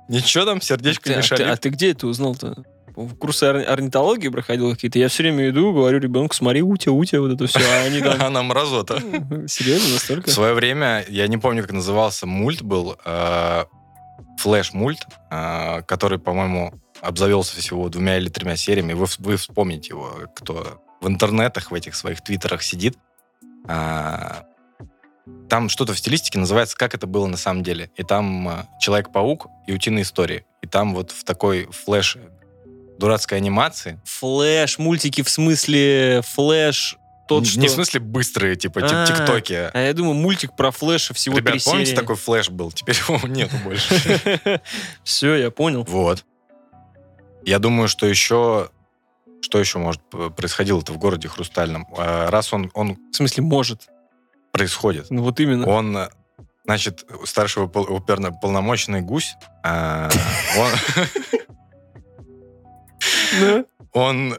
[0.09, 1.61] Ничего там, сердечко не а, а шалит?
[1.61, 2.65] ты где это узнал-то?
[2.95, 4.99] В курсы ор- орнитологии проходил какие-то.
[4.99, 7.61] Я все время иду, говорю ребенку, смотри, утя, утя, вот это все.
[7.61, 8.21] А они там...
[8.27, 9.01] Она мразота.
[9.49, 10.29] Серьезно, настолько?
[10.29, 13.65] В свое время, я не помню, как назывался, мульт был, э,
[14.39, 18.93] флэш-мульт, э, который, по-моему, обзавелся всего двумя или тремя сериями.
[18.93, 22.97] Вы, вы вспомните его, кто в интернетах, в этих своих твиттерах сидит.
[23.69, 24.45] А,
[25.49, 27.91] там что-то в стилистике называется «Как это было на самом деле».
[27.97, 30.47] И там э, Человек-паук и утиные истории.
[30.63, 32.17] И там вот в такой флэш
[32.99, 36.97] дурацкой анимации, Флэш, мультики в смысле флэш,
[37.27, 37.61] тот, не, что...
[37.61, 39.71] не в смысле быстрые, типа тип- А, тиктоки.
[39.73, 41.99] А я думаю, мультик про флэша всего Ребят, три помните, серии.
[41.99, 42.71] такой флэш был?
[42.71, 44.61] Теперь его нету больше.
[45.05, 45.85] Все, я понял.
[45.85, 46.25] Вот.
[47.45, 48.71] Я думаю, что еще...
[49.43, 51.87] Что еще может п- происходило-то в городе Хрустальном?
[51.99, 53.89] А, Раз он, он В смысле, может.
[54.53, 55.67] происходит, Ну вот именно.
[55.67, 56.09] он, э,
[56.65, 57.05] значит,
[57.89, 59.35] оперно- полномочный гусь,
[59.65, 60.09] а,
[60.59, 60.71] он,
[63.41, 63.65] Да.
[63.93, 64.39] он,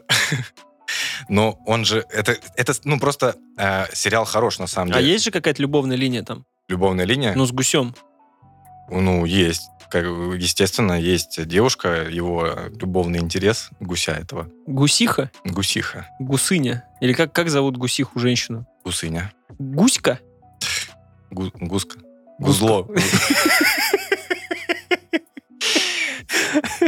[1.28, 5.12] но он же, это, это ну, просто э, сериал хорош, на самом А деле.
[5.12, 6.44] есть же какая-то любовная линия там?
[6.68, 7.34] Любовная линия?
[7.36, 7.94] Ну, с гусем.
[8.90, 9.68] Ну, есть.
[9.90, 12.48] Как, естественно, есть девушка, его
[12.80, 14.48] любовный интерес гуся этого.
[14.66, 15.30] Гусиха?
[15.44, 16.08] Гусиха.
[16.18, 16.84] Гусыня?
[17.00, 18.66] Или как, как зовут гусиху женщину?
[18.84, 19.32] Гусыня.
[19.58, 20.18] Гуська?
[21.30, 21.98] Гу- гуска.
[22.40, 22.88] Гузло.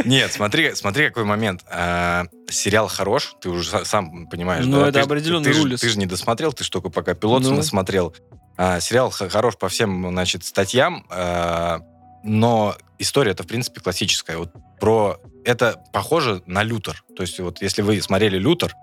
[0.05, 1.61] Нет, смотри, смотри, какой момент.
[1.69, 4.65] А, сериал хорош, ты уже са- сам понимаешь.
[4.65, 4.89] Ну, да?
[4.89, 5.79] это Ты определенный ты, рулис.
[5.81, 7.55] Ты же не досмотрел, ты ж только пока пилот Ну.
[7.55, 8.15] насмотрел.
[8.57, 11.81] А, сериал хорош по всем, значит, статьям, а,
[12.23, 14.37] но история-то, в принципе, классическая.
[14.37, 15.19] Вот про...
[15.45, 17.03] Это похоже на «Лютер».
[17.15, 18.73] То есть вот если вы смотрели «Лютер»,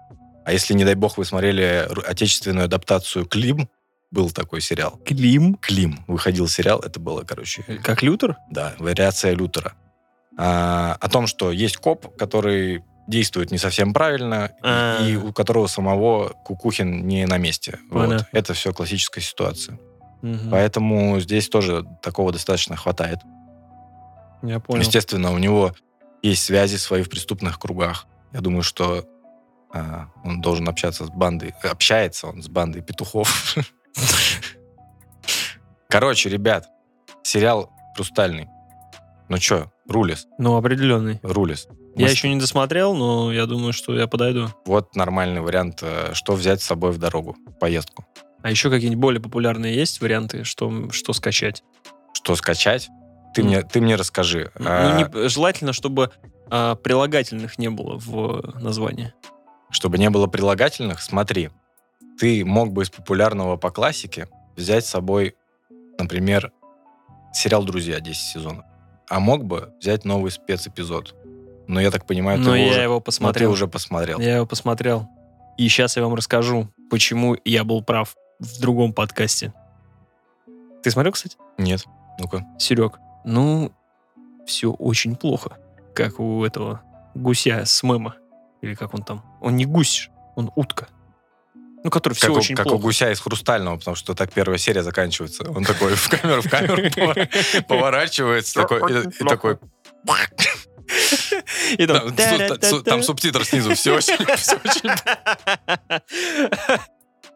[0.44, 3.68] а если, не дай бог, вы смотрели отечественную адаптацию «Клим»,
[4.10, 5.00] был такой сериал.
[5.04, 5.56] Клим?
[5.56, 6.04] Клим.
[6.06, 8.36] Выходил сериал, это было, короче, Как Лютер?
[8.48, 9.74] да, вариация Лютера.
[10.38, 15.06] А, о том, что есть коп, который действует не совсем правильно, А.
[15.06, 17.78] и у которого самого Кукухин не на месте.
[17.90, 18.26] Вот.
[18.32, 19.78] Это все классическая ситуация.
[20.50, 23.18] Поэтому здесь тоже такого достаточно хватает.
[24.42, 24.80] Я понял.
[24.80, 25.74] Естественно, у него
[26.22, 28.06] есть связи свои в преступных кругах.
[28.32, 29.04] Я думаю, что
[29.72, 31.54] а, он должен общаться с бандой.
[31.62, 33.54] Общается он с бандой петухов.
[35.88, 36.68] Короче, ребят,
[37.22, 38.48] сериал «Хрустальный».
[39.28, 41.20] Ну чё, рулис, Ну, определенный.
[41.22, 41.68] рулис.
[41.96, 44.48] Я Мы еще не досмотрел, но я думаю, что я подойду.
[44.64, 48.04] Вот нормальный вариант, э, что взять с собой в дорогу, в поездку.
[48.42, 51.62] А еще какие-нибудь более популярные есть варианты, что, что скачать?
[52.12, 52.88] Что скачать?
[53.34, 53.48] Ты, Ну.
[53.48, 54.50] мне, ты мне расскажи.
[54.58, 56.10] Ну, А, не- желательно, чтобы
[56.50, 59.14] а, прилагательных не было в названии.
[59.70, 61.50] Чтобы не было прилагательных, смотри.
[62.18, 65.36] Ты мог бы из популярного по классике взять с собой,
[65.98, 66.52] например,
[67.32, 68.64] сериал «Друзья» 10 сезонов.
[69.08, 71.14] А мог бы взять новый спецэпизод.
[71.66, 73.50] Но я так понимаю, ты, Но его я уже, его но ты посмотрел.
[73.50, 74.20] уже посмотрел.
[74.20, 75.08] Я его посмотрел.
[75.56, 79.52] И сейчас я вам расскажу, почему я был прав в другом подкасте.
[80.82, 81.36] Ты смотрел, кстати?
[81.58, 81.84] Нет.
[82.18, 82.44] Ну-ка.
[82.58, 83.72] Серег, ну,
[84.46, 85.56] все очень плохо.
[85.94, 86.82] Как у этого
[87.14, 88.16] гуся с мема.
[88.60, 89.24] Или как он там.
[89.40, 90.88] Он не гусь, он утка.
[91.84, 92.82] Ну, который все Как, у, очень как у плохо.
[92.82, 95.50] гуся из хрустального, потому что так первая серия заканчивается.
[95.50, 96.82] Он такой в камеру, в камеру
[97.68, 99.58] поворачивается, такой, и такой.
[101.78, 103.74] И Там, там субтитр снизу.
[103.74, 104.90] Все очень, всё очень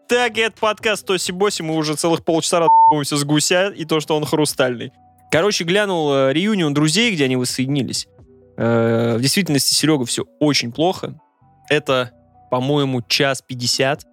[0.09, 1.61] Так, это подкаст Тоси Боси.
[1.63, 4.93] Мы уже целых полчаса разбываемся с гуся и то, что он хрустальный.
[5.31, 8.09] Короче, глянул э, реюнион друзей, где они воссоединились.
[8.57, 11.21] Э, в действительности, Серега, все очень плохо.
[11.69, 12.13] Это,
[12.51, 14.07] по-моему, час пятьдесят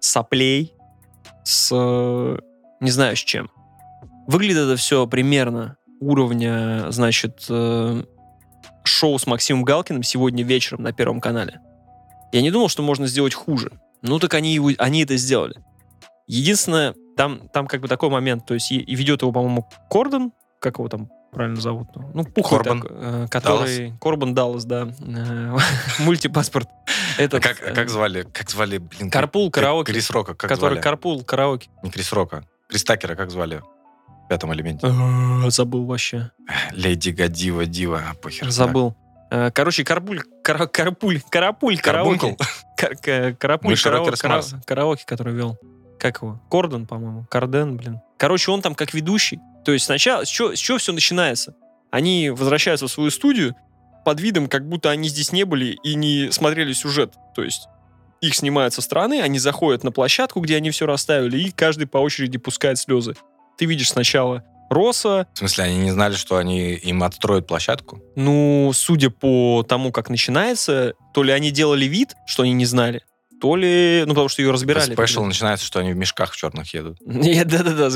[0.00, 0.74] соплей
[1.44, 1.70] с...
[2.80, 3.50] не знаю с чем.
[4.26, 8.04] Выглядит это все примерно уровня, значит, э,
[8.84, 11.60] шоу с Максимом Галкиным сегодня вечером на Первом канале.
[12.32, 13.72] Я не думал, что можно сделать хуже.
[14.02, 15.56] Ну так они, его, они это сделали.
[16.26, 20.32] Единственное, там, там как бы такой момент, то есть и, и ведет его, по-моему, Кордон,
[20.60, 21.88] как его там правильно зовут?
[22.14, 22.82] Ну, пухлый Корбан.
[22.82, 23.94] такой, э, который...
[24.00, 24.88] Корбан Даллас, да.
[25.00, 25.56] Э,
[25.98, 26.68] Мультипаспорт.
[27.18, 28.26] Этот, Как, э, как звали?
[28.32, 29.10] Как звали, блин?
[29.10, 29.92] Карпул караоке.
[29.92, 30.80] Крис Рока, как который звали?
[30.80, 31.68] Карпул караоке.
[31.82, 32.44] Не Крис Рока.
[32.68, 33.62] Крис Такера, как звали?
[34.28, 34.86] Пятом элементе.
[34.86, 36.30] Э, Забыл вообще.
[36.72, 38.50] Леди Гадива, Дива, а, похер.
[38.50, 38.94] Забыл.
[39.30, 42.36] Э, Короче, Карпуль, кара- Карпуль, Карапуль, караоке.
[43.38, 44.54] Карапуль, Миша карао- Рокерс кара- Марс.
[44.66, 45.58] караоке, который вел.
[45.98, 46.40] Как его?
[46.50, 47.26] Кордон, по-моему.
[47.30, 48.00] Карден, блин.
[48.18, 49.40] Короче, он там как ведущий.
[49.64, 51.54] То есть сначала, с чего, с чего все начинается?
[51.90, 53.54] Они возвращаются в свою студию
[54.04, 57.14] под видом, как будто они здесь не были и не смотрели сюжет.
[57.34, 57.68] То есть
[58.20, 61.98] их снимают со стороны, они заходят на площадку, где они все расставили, и каждый по
[61.98, 63.14] очереди пускает слезы.
[63.58, 68.02] Ты видишь сначала Роса, В смысле, они не знали, что они им отстроят площадку?
[68.16, 73.02] ну, судя по тому, как начинается, то ли они делали вид, что они не знали,
[73.40, 74.94] то ли, ну, потому что ее разбирали.
[74.94, 76.96] Спешл начинается, что они в мешках в черных едут.
[77.04, 77.90] Да-да-да.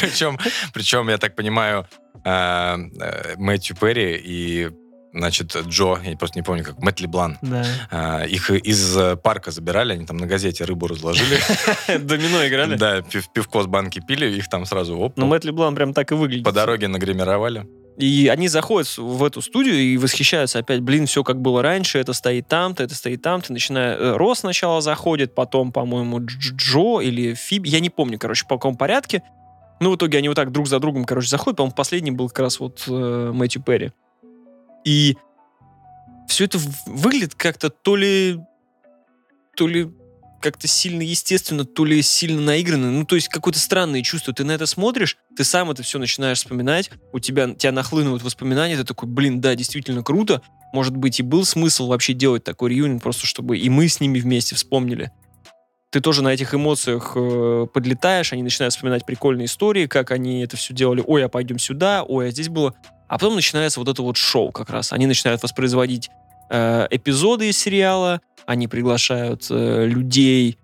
[0.00, 0.38] Причем,
[0.72, 1.88] причем, я так понимаю,
[2.24, 4.70] э, э, Мэтью Перри и
[5.14, 7.64] значит, Джо, я просто не помню, как, Мэтт Леблан, Да.
[8.24, 11.38] э, их из э, парка забирали, они там на газете рыбу разложили.
[11.98, 12.76] Домино играли.
[12.76, 16.12] Да, пив- пивко с банки пили, их там сразу оп, Ну, Мэтт Леблан прям так
[16.12, 16.44] и выглядит.
[16.44, 17.66] по дороге нагримировали.
[17.96, 22.12] И они заходят в эту студию и восхищаются опять, блин, все как было раньше, это
[22.12, 23.96] стоит там-то, это стоит там-то, начиная...
[23.96, 28.56] э, Рос сначала заходит, потом, по-моему, Дж- Джо или Фиби, я не помню, короче, по
[28.56, 29.22] какому порядке.
[29.80, 31.56] Ну, в итоге они вот так друг за другом, короче, заходят.
[31.58, 33.92] По-моему, последний был как раз вот э, Мэтью Перри.
[34.84, 35.16] И
[36.28, 38.40] все это выглядит как-то то ли...
[39.56, 39.90] То ли
[40.44, 42.90] как-то сильно естественно, то ли сильно наигранно.
[42.90, 44.34] Ну, то есть какое-то странное чувство.
[44.34, 48.76] Ты на это смотришь, ты сам это все начинаешь вспоминать, у тебя, тебя нахлынывают воспоминания,
[48.76, 50.42] ты такой, блин, да, действительно круто.
[50.74, 54.18] Может быть, и был смысл вообще делать такой реюнион, просто чтобы и мы с ними
[54.18, 55.10] вместе вспомнили.
[55.88, 60.58] Ты тоже на этих эмоциях э, подлетаешь, они начинают вспоминать прикольные истории, как они это
[60.58, 61.02] все делали.
[61.06, 62.74] Ой, а пойдем сюда, ой, а здесь было.
[63.14, 64.92] А потом начинается вот это вот шоу как раз.
[64.92, 66.10] Они начинают воспроизводить
[66.50, 70.58] э, эпизоды из сериала, они приглашают э, людей,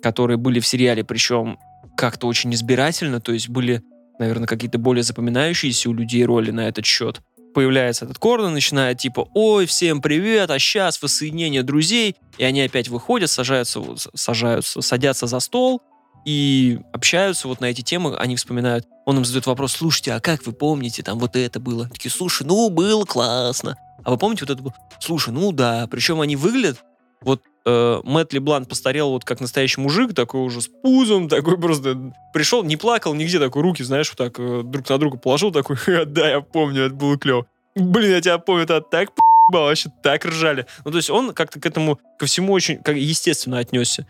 [0.00, 1.58] которые были в сериале, причем
[1.96, 3.82] как-то очень избирательно, то есть были,
[4.20, 7.20] наверное, какие-то более запоминающиеся у людей роли на этот счет.
[7.52, 12.86] Появляется этот Кордон, начинает типа, ой, всем привет, а сейчас воссоединение друзей, и они опять
[12.86, 13.82] выходят, сажаются,
[14.14, 15.82] сажаются, садятся за стол
[16.24, 18.86] и общаются вот на эти темы, они вспоминают.
[19.06, 21.88] Он им задает вопрос, слушайте, а как вы помните, там вот это было?
[21.88, 23.76] Такие, слушай, ну, было классно.
[24.04, 24.74] А вы помните вот это было?
[25.00, 25.86] Слушай, ну да.
[25.90, 26.84] Причем они выглядят,
[27.20, 32.12] вот э, Мэтт Леблан постарел вот как настоящий мужик, такой уже с пузом, такой просто
[32.32, 35.76] пришел, не плакал нигде, такой руки, знаешь, вот так э, друг на друга положил, такой,
[35.76, 37.46] «Ха, да, я помню, это было клево.
[37.74, 40.66] Блин, я тебя помню, это так п***бал, вообще так ржали.
[40.84, 44.06] Ну, то есть он как-то к этому, ко всему очень как, естественно отнесся.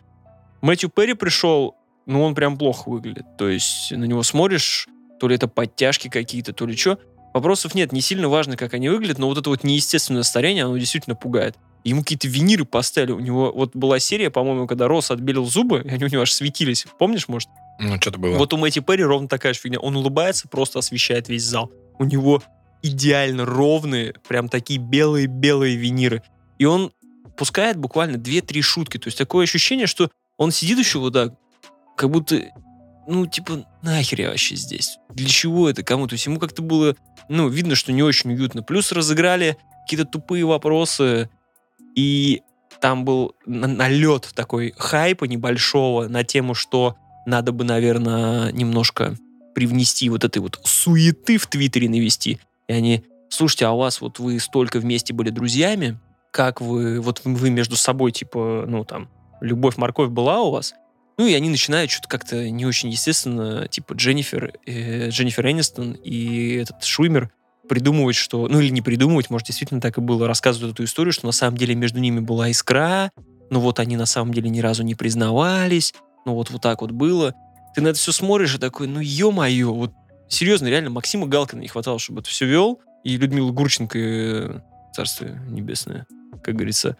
[0.60, 1.76] Мэтью Перри пришел,
[2.08, 3.36] ну, он прям плохо выглядит.
[3.36, 4.88] То есть на него смотришь,
[5.20, 6.98] то ли это подтяжки какие-то, то ли что.
[7.34, 10.78] Вопросов нет, не сильно важно, как они выглядят, но вот это вот неестественное старение, оно
[10.78, 11.56] действительно пугает.
[11.84, 13.12] Ему какие-то виниры поставили.
[13.12, 16.32] У него вот была серия, по-моему, когда Росс отбелил зубы, и они у него аж
[16.32, 16.86] светились.
[16.98, 17.50] Помнишь, может?
[17.78, 18.36] Ну, что-то было.
[18.38, 19.78] Вот у Мэтти Перри ровно такая же фигня.
[19.78, 21.70] Он улыбается, просто освещает весь зал.
[21.98, 22.42] У него
[22.82, 26.22] идеально ровные, прям такие белые-белые виниры.
[26.58, 26.90] И он
[27.36, 28.96] пускает буквально 2-3 шутки.
[28.96, 31.34] То есть такое ощущение, что он сидит еще вот так,
[31.98, 32.40] как будто,
[33.08, 34.98] ну, типа, нахер я вообще здесь?
[35.10, 36.06] Для чего это кому?
[36.06, 36.94] То есть ему как-то было,
[37.28, 38.62] ну, видно, что не очень уютно.
[38.62, 41.28] Плюс разыграли какие-то тупые вопросы,
[41.96, 42.42] и
[42.80, 46.96] там был налет такой хайпа небольшого на тему, что
[47.26, 49.16] надо бы, наверное, немножко
[49.54, 52.38] привнести вот этой вот суеты в Твиттере навести.
[52.68, 55.98] И они, слушайте, а у вас вот вы столько вместе были друзьями,
[56.30, 59.08] как вы, вот вы между собой, типа, ну там,
[59.40, 60.74] любовь-морковь была у вас?
[61.18, 66.54] Ну и они начинают что-то как-то не очень естественно, типа Дженнифер, э, Дженнифер Энистон и
[66.54, 67.30] этот Шуймер
[67.68, 71.26] придумывать, что, ну или не придумывать, может действительно так и было, рассказывают эту историю, что
[71.26, 73.10] на самом деле между ними была искра,
[73.50, 75.92] но вот они на самом деле ни разу не признавались,
[76.24, 77.34] ну вот вот так вот было.
[77.74, 79.92] Ты на это все смотришь и такой, ну ё-моё, вот
[80.28, 84.60] серьезно, реально, Максима Галкина не хватало, чтобы это все вел, и Людмила Гурченко, э,
[84.94, 86.06] царствие небесное,
[86.42, 86.96] как говорится.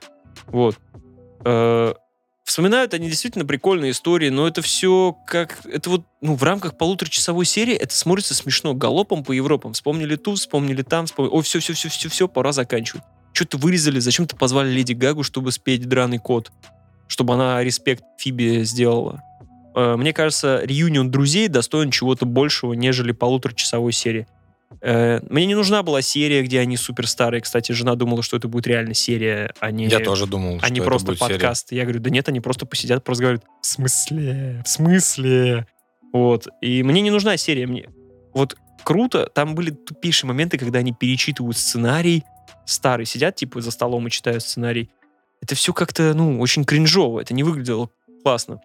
[0.46, 0.76] Вот.
[1.44, 1.94] Э,
[2.48, 5.60] вспоминают они действительно прикольные истории, но это все как...
[5.64, 8.74] Это вот ну, в рамках полуторачасовой серии это смотрится смешно.
[8.74, 9.74] Галопом по Европам.
[9.74, 11.34] Вспомнили тут, вспомнили там, вспомнили...
[11.34, 13.02] Ой, все, все, все, все, все, пора заканчивать.
[13.32, 16.50] Что-то вырезали, зачем-то позвали Леди Гагу, чтобы спеть драный кот.
[17.06, 19.22] Чтобы она респект Фиби сделала.
[19.74, 24.26] Э, мне кажется, реюнион друзей достоин чего-то большего, нежели полуторачасовой серии.
[24.80, 27.40] Э, мне не нужна была серия, где они супер старые.
[27.40, 30.80] Кстати, жена думала, что это будет реально серия, а не, Я тоже думал, а не
[30.80, 31.72] просто подкаст.
[31.72, 35.66] Я говорю, да нет, они просто посидят, просто говорят, в смысле, в смысле?
[36.12, 36.48] Вот.
[36.60, 37.66] И мне не нужна серия.
[37.66, 37.88] Мне
[38.32, 42.24] вот круто, там были тупейшие моменты, когда они перечитывают сценарий,
[42.64, 44.90] старый, сидят типа за столом и читают сценарий.
[45.40, 47.90] Это все как-то, ну, очень кринжово, это не выглядело
[48.22, 48.60] классно.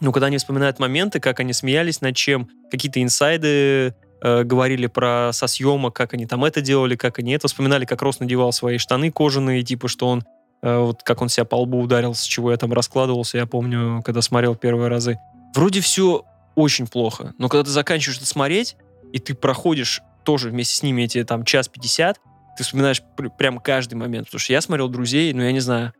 [0.00, 5.30] Но когда они вспоминают моменты, как они смеялись над чем, какие-то инсайды э, говорили про
[5.32, 8.78] со съемок, как они там это делали, как они это вспоминали, как Рос надевал свои
[8.78, 10.24] штаны кожаные, типа, что он
[10.62, 14.02] э, вот как он себя по лбу ударил, с чего я там раскладывался, я помню,
[14.02, 15.18] когда смотрел первые разы.
[15.54, 18.76] Вроде все очень плохо, но когда ты заканчиваешь это смотреть,
[19.12, 22.20] и ты проходишь тоже вместе с ними эти там час пятьдесят,
[22.56, 25.92] ты вспоминаешь пр- прям каждый момент, потому что я смотрел «Друзей», ну, я не знаю,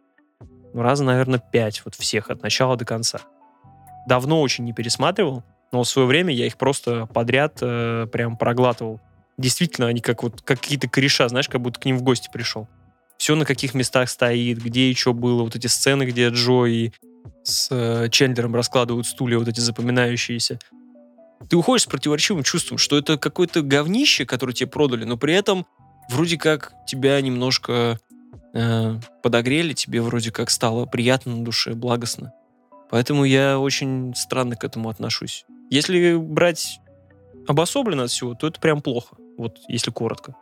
[0.75, 3.21] ну, раза, наверное, пять вот всех от начала до конца.
[4.07, 5.43] Давно очень не пересматривал,
[5.73, 9.01] но в свое время я их просто подряд э, прям проглатывал.
[9.39, 12.69] Действительно, они как вот как какие-то кореша, знаешь, как будто к ним в гости пришел.
[13.17, 15.43] Все на каких местах стоит, где и что было.
[15.43, 16.91] Вот эти сцены, где Джо и
[17.43, 20.59] с э, Чендлером раскладывают стулья, вот эти запоминающиеся.
[21.49, 25.67] Ты уходишь с противоречивым чувством, что это какое-то говнище, которое тебе продали, но при этом
[26.09, 27.99] вроде как тебя немножко
[28.55, 32.33] э, подогрели, тебе вроде как стало приятно на душе, благостно.
[32.91, 35.47] Поэтому я очень странно к этому отношусь.
[35.73, 36.81] Если брать
[37.49, 39.17] обособленно от всего, то это прям плохо.
[39.39, 40.37] Вот если коротко.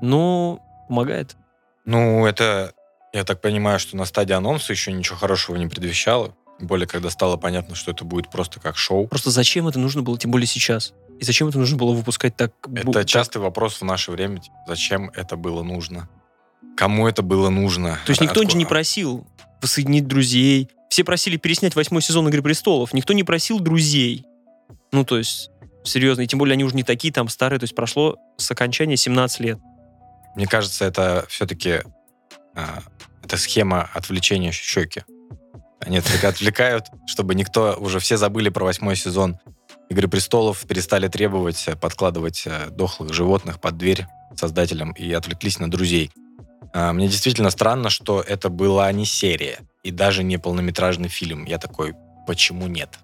[0.00, 1.36] Но помогает.
[1.84, 2.72] Ну, это,
[3.12, 6.36] я так понимаю, что на стадии анонса еще ничего хорошего не предвещало.
[6.60, 9.08] Тем более, когда стало понятно, что это будет просто как шоу.
[9.08, 10.94] Просто зачем это нужно было, тем более сейчас?
[11.18, 12.52] И зачем это нужно было выпускать так?
[12.72, 14.38] Это так- частый вопрос в наше время.
[14.38, 16.08] типа, Зачем это было нужно?
[16.76, 17.98] Кому это было нужно?
[18.06, 19.26] То есть никто Отку- же не просил
[19.60, 20.68] воссоединить друзей.
[20.90, 22.94] Все просили переснять восьмой сезон «Игры престолов».
[22.94, 24.26] Никто не просил друзей.
[24.92, 25.50] Ну, то есть,
[25.84, 26.22] серьезно.
[26.22, 27.58] И тем более они уже не такие там старые.
[27.58, 29.58] То есть прошло с окончания 17 лет.
[30.36, 31.80] Мне кажется, это все-таки
[33.22, 35.02] это схема отвлечения щеки.
[35.80, 39.38] Они отвлека- отвлекают, чтобы никто уже все забыли про восьмой сезон
[39.90, 45.68] Игры престолов, перестали требовать э, подкладывать э, дохлых животных под дверь создателям и отвлеклись на
[45.68, 46.12] друзей.
[46.72, 51.44] А, Мне действительно странно, что это была не серия и даже не полнометражный фильм.
[51.44, 53.00] Я такой, почему нет?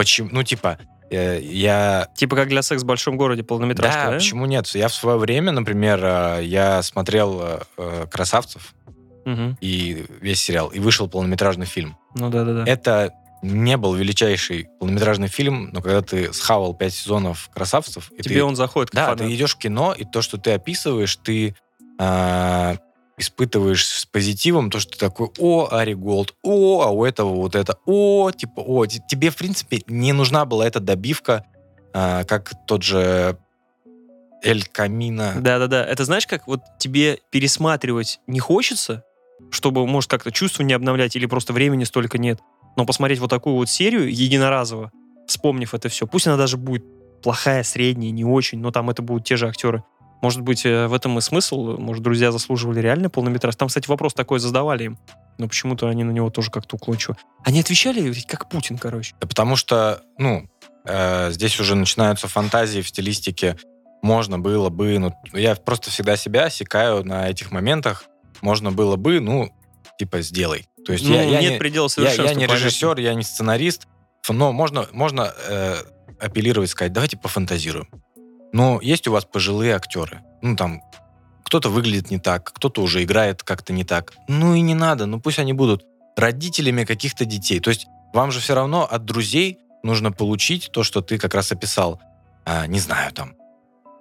[0.00, 0.30] Почему?
[0.32, 0.78] Ну, типа,
[1.10, 4.16] э, я Типа как для секс в большом городе полнометражка, да, да?
[4.16, 4.66] почему нет?
[4.68, 8.74] Я в свое время, например, э, я смотрел э, э, «Красавцев»
[9.26, 9.58] Мгм.
[9.60, 11.98] и весь сериал, и вышел полнометражный фильм.
[12.14, 12.64] Ну да-да-да.
[12.66, 18.36] Это не был величайший полнометражный фильм, но когда ты схавал пять сезонов «Красавцев», и Тебе
[18.36, 19.18] ты, он заходит да, фанат.
[19.18, 21.54] ты идешь в кино, и то, что ты описываешь, ты
[21.98, 22.76] а,
[23.20, 27.54] испытываешь с позитивом, то, что ты такой, о, Ари Голд, о, а у этого вот
[27.54, 31.44] это, о, типа, о, тебе, в принципе, не нужна была эта добивка,
[31.92, 33.38] а, как тот же
[34.42, 35.34] Эль Камина.
[35.38, 35.84] Да-да-да.
[35.84, 39.04] Это знаешь, как вот тебе пересматривать не хочется,
[39.50, 42.40] чтобы, может, как-то чувство не обновлять или просто времени столько нет.
[42.76, 44.92] Но посмотреть вот такую вот серию единоразово,
[45.26, 46.84] вспомнив это все, пусть она даже будет
[47.22, 49.84] плохая, средняя, не очень, но там это будут те же актеры.
[50.22, 51.76] Может быть, э, в этом и смысл.
[51.78, 53.56] Может, друзья заслуживали реально полнометраж.
[53.56, 54.98] Там, кстати, вопрос такой задавали им.
[55.38, 57.16] Но почему-то они на него тоже как-то уклончиво.
[57.44, 59.14] Они отвечали как Путин, короче.
[59.20, 60.48] Да потому что, ну,
[60.84, 63.56] э, здесь уже начинаются фантазии в стилистике
[64.02, 68.04] можно было бы, ну, я просто всегда себя секаю на этих моментах,
[68.40, 69.50] можно было бы, ну,
[69.98, 70.66] типа, сделай.
[70.86, 72.24] То есть Ну, я, я нет не, предела я, совершенства.
[72.24, 72.64] я не понятно.
[72.64, 73.86] режиссер, я не сценарист,
[74.28, 75.76] но можно, можно э,
[76.18, 77.88] апеллировать, сказать, давайте пофантазируем.
[78.52, 80.82] Но есть у вас пожилые актеры, ну, там,
[81.44, 84.12] кто-то выглядит не так, кто-то уже играет как-то не так.
[84.28, 85.84] Ну и не надо, ну пусть они будут
[86.16, 87.58] родителями каких-то детей.
[87.58, 91.50] То есть вам же все равно от друзей нужно получить то, что ты как раз
[91.50, 92.00] описал.
[92.44, 93.34] А, не знаю, там,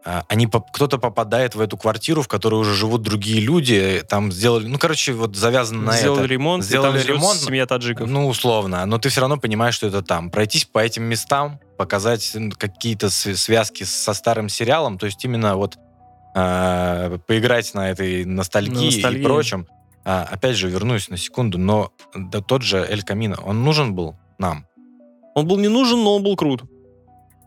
[0.04, 4.68] они поп- кто-то попадает в эту квартиру, в которой уже живут другие люди, там сделали,
[4.68, 6.34] ну, короче, вот завязано на Сделали это.
[6.34, 8.10] ремонт, Сделали ремонт, семья таджиков.
[8.10, 8.86] Ну, условно.
[8.86, 10.30] Но ты все равно понимаешь, что это там.
[10.32, 15.78] Пройтись по этим местам, показать какие-то св- связки со старым сериалом, то есть именно вот
[16.36, 19.22] э, поиграть на этой ностальгии, ностальгии.
[19.22, 19.68] и прочем.
[20.06, 24.16] А, опять же, вернусь на секунду, но да, тот же Эль Камино, он нужен был
[24.38, 24.66] нам.
[25.36, 26.64] Он был не нужен, но он был крут.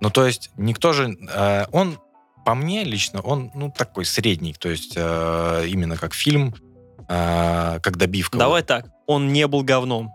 [0.01, 1.17] Ну, то есть никто же...
[1.33, 1.99] э, он,
[2.45, 4.55] по мне лично, он, ну, такой средний.
[4.55, 6.55] То есть э, именно как фильм,
[7.09, 8.38] э, как добивка.
[8.38, 10.12] Давай так, он не был говном.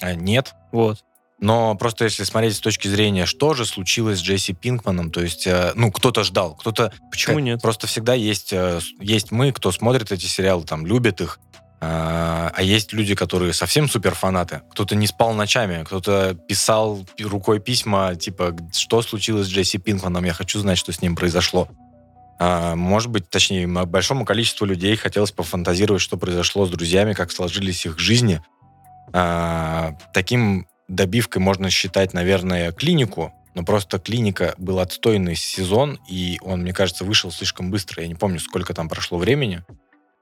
[0.00, 0.54] А, нет.
[0.72, 1.04] Вот.
[1.40, 5.46] Но просто если смотреть с точки зрения, что же случилось с Джесси Пинкманом, то есть,
[5.46, 6.92] э, ну, кто-то ждал, кто-то...
[7.10, 7.60] Почему нет?
[7.60, 11.40] Просто всегда есть, э, есть мы, кто смотрит эти сериалы, там, любит их,
[11.86, 14.62] а а есть люди, которые совсем суперфанаты.
[14.70, 19.78] Кто-то не спал ночами, кто-то писал пи- рукой письма, типа, «Г- что случилось с Джесси
[19.78, 21.68] Пинкманом, я хочу знать, что с ним произошло.
[22.38, 27.86] А, может быть, точнее, большому количеству людей хотелось пофантазировать, что произошло с друзьями, как сложились
[27.86, 28.40] их жизни.
[29.12, 36.62] А, таким добивкой можно считать, наверное, клинику, но просто клиника был отстойный сезон, и он,
[36.62, 38.02] мне кажется, вышел слишком быстро.
[38.02, 39.62] Я не помню, сколько там прошло времени.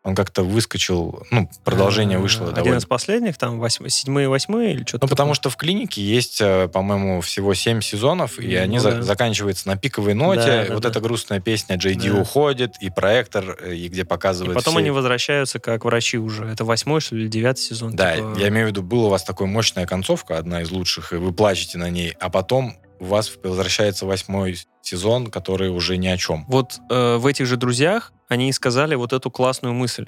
[0.05, 4.73] Он как-то выскочил, ну, продолжение вышло Э, Один довольно из последних, там, восьмой, седьмые, восьмые
[4.75, 8.63] или что-то ну, потому что в клинике есть, э, по-моему, всего 7 сезонов, и Ну
[8.63, 9.03] они за- да.
[9.03, 10.41] заканчиваются на пиковой ноте.
[10.41, 10.89] Да, да, вот да.
[10.89, 12.17] эта грустная песня Джей Ди Да.
[12.21, 16.47] уходит, и проектор, э, и где И показывают потом все- они возвращаются как врачи уже.
[16.47, 17.95] Это восьмой, что ли, девятый сезон.
[17.95, 18.35] Да, типа.
[18.39, 21.33] я имею в виду, была у вас такая мощная концовка, одна из лучших, и вы
[21.33, 26.45] плачете на ней, а потом у вас возвращается восьмой сезон, который уже ни о чем.
[26.47, 30.07] Вот э, в этих же «Друзьях» они и сказали вот эту классную мысль.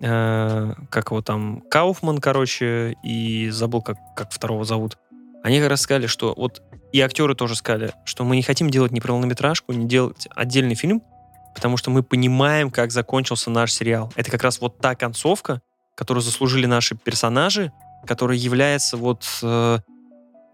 [0.00, 4.96] Э, как его там, Кауфман, короче, и забыл, как, как второго зовут.
[5.42, 6.62] Они как раз сказали, что вот
[6.92, 11.02] и актеры тоже сказали, что мы не хотим делать ни полнометражку, не делать отдельный фильм,
[11.52, 14.12] потому что мы понимаем, как закончился наш сериал.
[14.14, 15.60] Это как раз вот та концовка,
[15.96, 17.72] которую заслужили наши персонажи,
[18.06, 19.78] которая является вот э,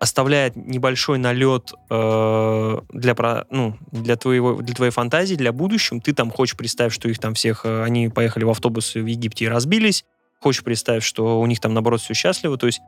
[0.00, 6.00] оставляет небольшой налет э, для, про- ну, для, твоего, для твоей фантазии, для будущего.
[6.00, 9.44] Ты там хочешь представить, что их там всех, э, они поехали в автобус в Египте
[9.44, 10.06] и разбились.
[10.40, 12.56] Хочешь представить, что у них там, наоборот, все счастливо.
[12.56, 12.80] То есть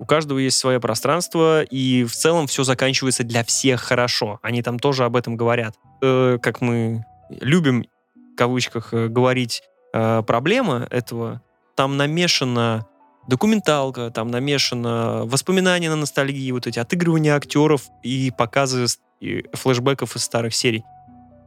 [0.00, 4.40] у каждого есть свое пространство, и в целом все заканчивается для всех хорошо.
[4.42, 5.76] Они там тоже об этом говорят.
[6.02, 7.86] Э, как мы любим,
[8.34, 9.62] в кавычках, э, говорить,
[9.94, 11.42] э, проблема этого,
[11.76, 12.86] там намешана
[13.28, 18.86] документалка, там намешано воспоминания на ностальгии, вот эти отыгрывания актеров и показы
[19.20, 20.84] и флешбеков из старых серий.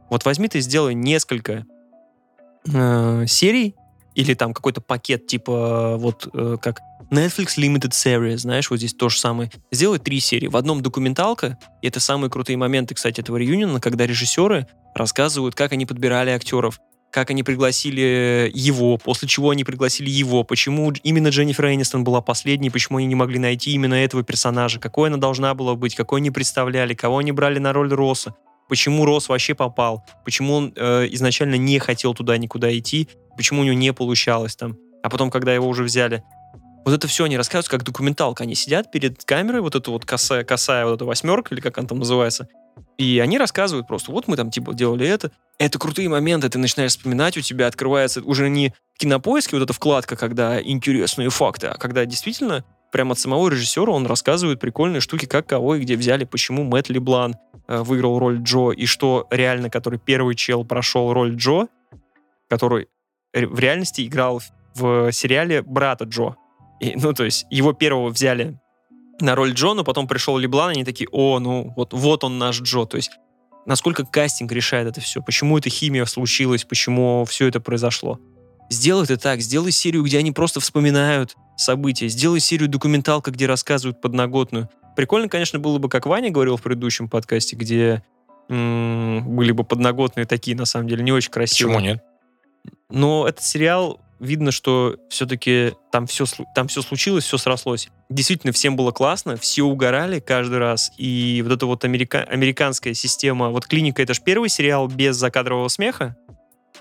[0.08, 1.64] Вот возьми ты сделай несколько
[2.72, 3.76] э, серий
[4.14, 9.08] или там какой-то пакет типа вот э, как Netflix Limited Series, знаешь, вот здесь то
[9.08, 9.50] же самое.
[9.72, 10.46] Сделай три серии.
[10.46, 15.72] В одном документалка, и это самые крутые моменты, кстати, этого реюниона, когда режиссеры рассказывают, как
[15.72, 16.80] они подбирали актеров,
[17.10, 22.70] как они пригласили его, после чего они пригласили его, почему именно Дженнифер Энистон была последней,
[22.70, 26.30] почему они не могли найти именно этого персонажа, какой она должна была быть, какой они
[26.30, 28.34] представляли, кого они брали на роль Росса,
[28.68, 33.64] почему Росс вообще попал, почему он э, изначально не хотел туда никуда идти, почему у
[33.64, 34.76] него не получалось там.
[35.02, 36.22] А потом, когда его уже взяли,
[36.84, 38.44] вот это все они рассказывают как документалка.
[38.44, 41.88] Они сидят перед камерой, вот эта вот косая, косая вот эта восьмерка, или как она
[41.88, 42.48] там называется,
[42.98, 45.30] и они рассказывают просто, вот мы там типа делали это.
[45.58, 49.72] Это крутые моменты, ты начинаешь вспоминать, у тебя открывается уже не в кинопоиске вот эта
[49.72, 55.26] вкладка, когда интересные факты, а когда действительно прямо от самого режиссера он рассказывает прикольные штуки,
[55.26, 57.36] как кого и где взяли, почему Мэтт Леблан
[57.68, 61.68] э, выиграл роль Джо, и что реально, который первый чел прошел роль Джо,
[62.48, 62.88] который
[63.32, 64.42] в реальности играл
[64.74, 66.36] в сериале брата Джо.
[66.80, 68.58] И, ну, то есть его первого взяли
[69.20, 72.38] на роль Джо, но потом пришел Леблан, и они такие, о, ну, вот, вот он
[72.38, 72.84] наш Джо.
[72.84, 73.10] То есть
[73.66, 78.18] насколько кастинг решает это все, почему эта химия случилась, почему все это произошло.
[78.68, 84.00] Сделай это так, сделай серию, где они просто вспоминают события, сделай серию документалка, где рассказывают
[84.00, 84.68] подноготную.
[84.96, 88.02] Прикольно, конечно, было бы, как Ваня говорил в предыдущем подкасте, где
[88.48, 91.76] м, были бы подноготные такие, на самом деле, не очень красивые.
[91.76, 92.04] Почему нет?
[92.90, 97.88] Но этот сериал, видно, что все-таки там все, там все случилось, все срослось.
[98.08, 100.92] Действительно, всем было классно, все угорали каждый раз.
[100.98, 103.48] И вот эта вот америка- американская система...
[103.48, 106.16] Вот «Клиника»— это же первый сериал без закадрового смеха.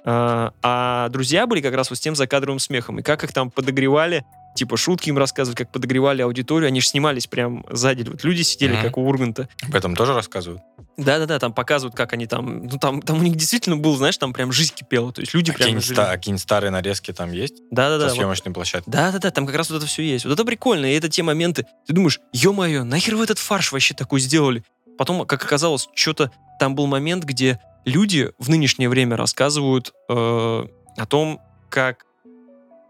[0.03, 2.99] А, а «Друзья» были как раз вот с тем закадровым смехом.
[2.99, 4.25] И как их там подогревали,
[4.55, 6.67] типа шутки им рассказывать, как подогревали аудиторию.
[6.67, 8.07] Они же снимались прям сзади.
[8.09, 8.81] Вот люди сидели, Мгм.
[8.83, 9.47] как у Урганта.
[9.63, 10.61] Об этом тоже рассказывают?
[10.97, 12.65] Да-да-да, там показывают, как они там...
[12.65, 15.13] Ну, там, там у них действительно был, знаешь, там прям жизнь кипела.
[15.13, 15.59] То есть люди А прям...
[15.67, 17.55] какие-нибудь, ста- а какие-нибудь старые нарезки там есть?
[17.71, 18.05] Да-да-да.
[18.09, 18.89] Со вот съемочной площадки?
[18.89, 20.25] Да-да-да, там как раз вот это все есть.
[20.25, 21.65] Вот это прикольно, и это те моменты.
[21.87, 24.63] Ты думаешь, ё-моё, нахер вы этот фарш вообще такой сделали?
[24.97, 31.05] Потом, как оказалось, что-то там был момент, где люди в нынешнее время рассказывают э, о
[31.07, 31.39] том,
[31.69, 32.03] как,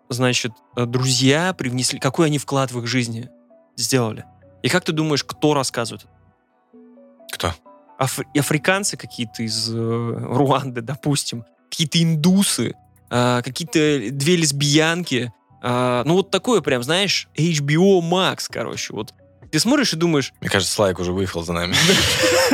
[0.09, 3.29] значит, э, друзья привнесли, какой они вклад в их жизни
[3.75, 4.25] сделали.
[4.63, 6.05] И как ты думаешь, кто рассказывает?
[7.31, 7.53] Кто?
[7.97, 12.73] Аф- африканцы какие-то из э, Руанды, допустим, какие-то индусы,
[13.09, 15.31] а, какие-то две лесбиянки.
[15.61, 18.93] а, ну, вот такое прям, знаешь, HBO Max, короче.
[18.93, 19.13] Вот
[19.51, 21.75] ты смотришь и думаешь, Мне кажется, Слайк уже выехал за нами.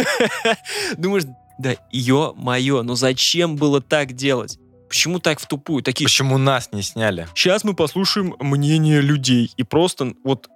[0.98, 1.24] думаешь,
[1.58, 4.58] да ё-моё, ну зачем было так делать?
[4.96, 5.84] Почему так в тупую?
[5.84, 7.28] Такие, Почему нас не сняли?
[7.36, 9.52] сейчас мы послушаем мнение людей.
[9.58, 10.48] И просто вот,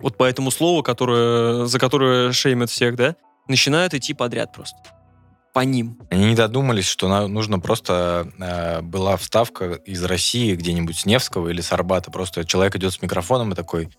[0.00, 3.14] вот по этому слову, которое, за которое шеймят всех, да,
[3.46, 4.76] начинают идти подряд просто.
[5.54, 5.96] По ним.
[6.10, 11.60] Они не додумались, что нужно просто э, была вставка из России где-нибудь с Невского или
[11.60, 12.10] с Арбата.
[12.10, 13.90] Просто человек идет с микрофоном и такой,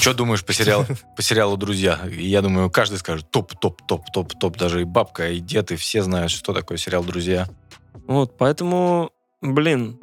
[0.00, 1.98] что думаешь по сериалу, по сериалу «Друзья»?
[2.08, 4.56] И я думаю, каждый скажет топ, топ, топ, топ, топ.
[4.56, 7.48] Даже и бабка, и дед, и все знают, что такое сериал «Друзья».
[8.06, 9.98] Вот, поэтому, блин,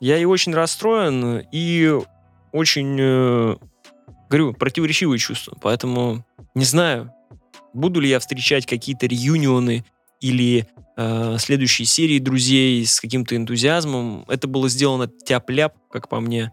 [0.00, 1.98] я и очень расстроен, и
[2.52, 3.56] очень, э,
[4.28, 5.56] говорю, противоречивые чувства.
[5.60, 6.24] Поэтому
[6.54, 7.12] не знаю,
[7.72, 9.84] буду ли я встречать какие-то реюнионы
[10.20, 10.66] или
[10.96, 14.24] э, следующие серии друзей с каким-то энтузиазмом.
[14.28, 16.52] Это было сделано тяп-ляп, как по мне.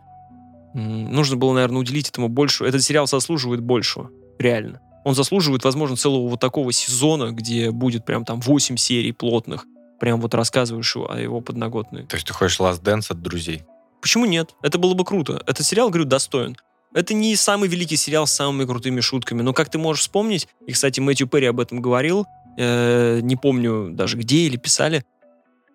[0.74, 2.66] Нужно было, наверное, уделить этому больше.
[2.66, 4.82] Этот сериал заслуживает большего, реально.
[5.04, 9.66] Он заслуживает, возможно, целого вот такого сезона, где будет прям там 8 серий плотных,
[10.00, 12.06] прям вот рассказываешь о его подноготной.
[12.06, 13.64] То есть ты хочешь Last Dance от друзей?
[14.02, 14.56] Почему нет?
[14.62, 15.42] Это было бы круто.
[15.48, 16.56] Этот сериал, говорю, достоин.
[16.94, 20.72] Это не самый великий сериал с самыми крутыми шутками, но как ты можешь вспомнить, и,
[20.72, 22.26] кстати, Мэтью Перри об этом говорил,
[22.58, 25.04] э, не помню даже где или писали,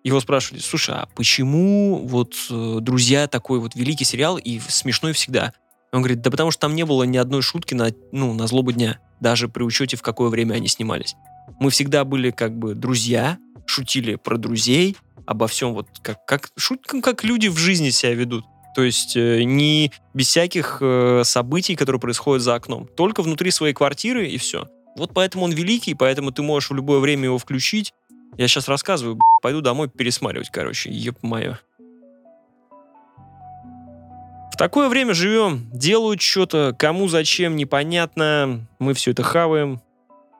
[0.03, 5.53] его спрашивали, слушай, а почему вот э, «Друзья» такой вот великий сериал и смешной всегда?
[5.93, 8.71] Он говорит, да потому что там не было ни одной шутки на, ну, на злобу
[8.71, 11.15] дня, даже при учете, в какое время они снимались.
[11.59, 17.01] Мы всегда были как бы друзья, шутили про друзей, обо всем вот как, как, шуткам,
[17.01, 18.45] как люди в жизни себя ведут.
[18.75, 22.87] То есть э, не без всяких э, событий, которые происходят за окном.
[22.87, 24.67] Только внутри своей квартиры и все.
[24.95, 27.93] Вот поэтому он великий, поэтому ты можешь в любое время его включить.
[28.37, 31.59] Я сейчас рассказываю, пойду домой пересматривать, короче, еб мое.
[34.51, 38.67] В такое время живем, делают что-то, кому зачем, непонятно.
[38.79, 39.81] Мы все это хаваем.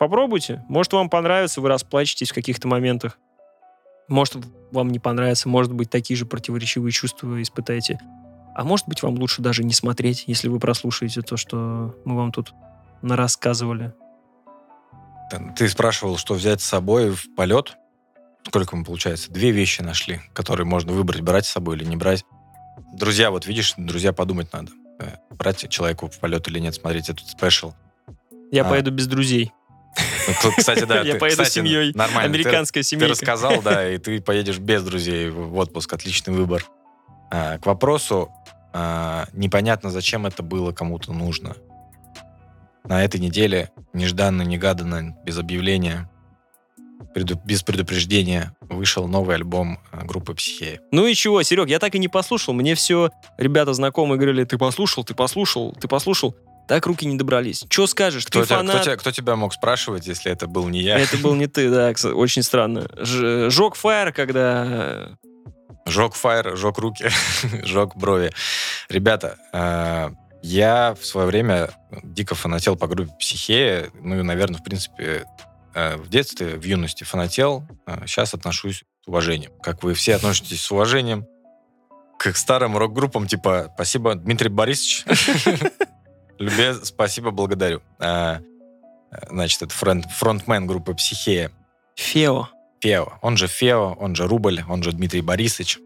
[0.08, 0.62] Попробуйте.
[0.68, 3.18] Может, вам понравится, вы расплачетесь в каких-то моментах.
[4.10, 4.36] Может,
[4.74, 8.00] вам не понравится, может быть, такие же противоречивые чувства вы испытаете.
[8.54, 12.34] А может быть, вам лучше даже не смотреть, если вы прослушаете то, что мы вам
[12.34, 12.54] тут
[13.02, 13.94] нарассказывали.
[15.32, 17.78] Ты- Ты спрашивал, что взять с собой в полет.
[18.46, 19.32] Сколько мы, получается?
[19.32, 22.26] Две вещи нашли, которые можно выбрать, брать с собой или не брать.
[22.94, 24.74] Друзья, вот видишь, друзья, подумать надо.
[25.00, 27.72] Э, Брать человеку в полет или нет, смотреть этот спешл.
[28.52, 28.70] Я А.
[28.70, 29.54] поеду без друзей.
[30.58, 31.02] Кстати, да.
[31.04, 31.92] Я ты- поеду кстати, семьей.
[31.94, 32.34] Нормально.
[32.34, 33.12] Ты- Американская Ты семейка.
[33.12, 35.92] рассказал, да, и ты поедешь без друзей в в отпуск.
[35.94, 36.66] Отличный выбор.
[37.32, 38.30] А, К вопросу,
[38.74, 41.56] а, непонятно, зачем это было кому-то нужно.
[42.86, 46.10] На этой неделе нежданно-негаданно, без объявления,
[47.16, 50.80] преду- без предупреждения, вышел новый альбом а, группы «Психея».
[50.92, 52.54] Ну и чего, Серег, я так и не послушал.
[52.54, 56.36] Мне все ребята знакомые говорили, ты послушал, ты послушал, ты послушал.
[56.68, 57.66] Так руки не добрались.
[57.70, 58.26] Что скажешь?
[58.26, 58.76] Кто, ты тебя, фанат.
[58.76, 60.98] кто тебя- кто тебя мог спрашивать, если это был не я?
[61.00, 62.88] Это был не ты, да, очень странно.
[62.98, 65.18] Ж- Жег фаер, когда...
[65.86, 67.10] Жег фаер, жег руки,
[67.64, 68.32] жег брови.
[68.88, 70.12] Ребята, э,
[70.42, 71.72] я в свое время
[72.04, 73.90] дико фанател по группе «Психея».
[74.02, 75.26] Ну и, наверное, в принципе,
[75.74, 77.66] э, в детстве, в юности фанател.
[78.06, 79.52] Сейчас отношусь с уважением.
[79.62, 81.26] Как вы все относитесь с уважением
[82.18, 85.04] к старым рок-группам, типа «Спасибо, Дмитрий Борисович».
[86.44, 87.82] Любез, спасибо, благодарю.
[88.00, 88.40] Э,
[89.30, 91.52] Значит, это фронт- фронтмен группы «Психея».
[91.96, 92.48] Фео.
[92.82, 93.14] Фео.
[93.22, 95.80] Он же Фео, он же Рубль, он же Дмитрий Борисович.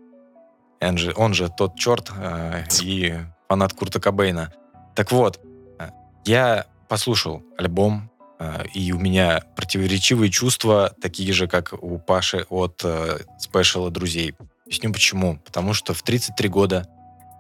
[0.79, 3.15] Он же, он же тот черт э, и
[3.49, 4.53] фанат Курта Кобейна.
[4.95, 5.39] Так вот,
[5.79, 5.89] э,
[6.25, 12.81] я послушал альбом, э, и у меня противоречивые чувства, такие же, как у Паши от
[12.85, 14.35] э, спешала друзей.
[14.65, 15.39] Объясню почему.
[15.43, 16.87] Потому что в 33 года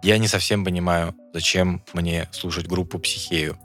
[0.03, 3.57] я не совсем понимаю, зачем мне слушать группу «Психею».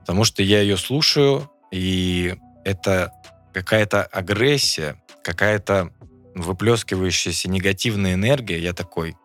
[0.00, 3.12] Потому что я ее слушаю, и это
[3.52, 5.92] какая-то агрессия, какая-то
[6.34, 8.58] выплескивающаяся негативная энергия.
[8.58, 9.16] Я такой,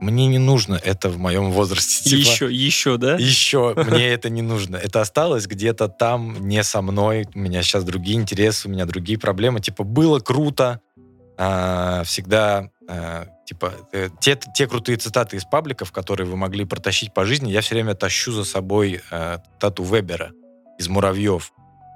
[0.00, 2.10] мне не нужно это в моем возрасте.
[2.10, 3.16] Типа, еще, еще, да?
[3.16, 4.76] Еще мне это не нужно.
[4.76, 7.26] Это осталось где-то там, не со мной.
[7.34, 9.60] У меня сейчас другие интересы, у меня другие проблемы.
[9.60, 10.80] Типа, было круто,
[11.36, 17.14] а, всегда а, типа э, те, те крутые цитаты из пабликов, которые вы могли протащить
[17.14, 20.32] по жизни, я все время тащу за собой э, тату Вебера
[20.78, 21.52] из «Муравьев».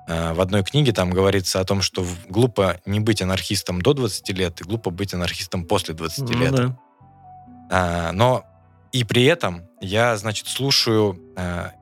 [0.09, 4.31] Э, в одной книге там говорится о том, что глупо не быть анархистом до 20
[4.31, 6.55] лет и глупо быть анархистом после 20 ну, лет.
[6.55, 6.79] Да.
[7.71, 8.45] А, но
[8.93, 11.73] и при этом я, значит, слушаю а,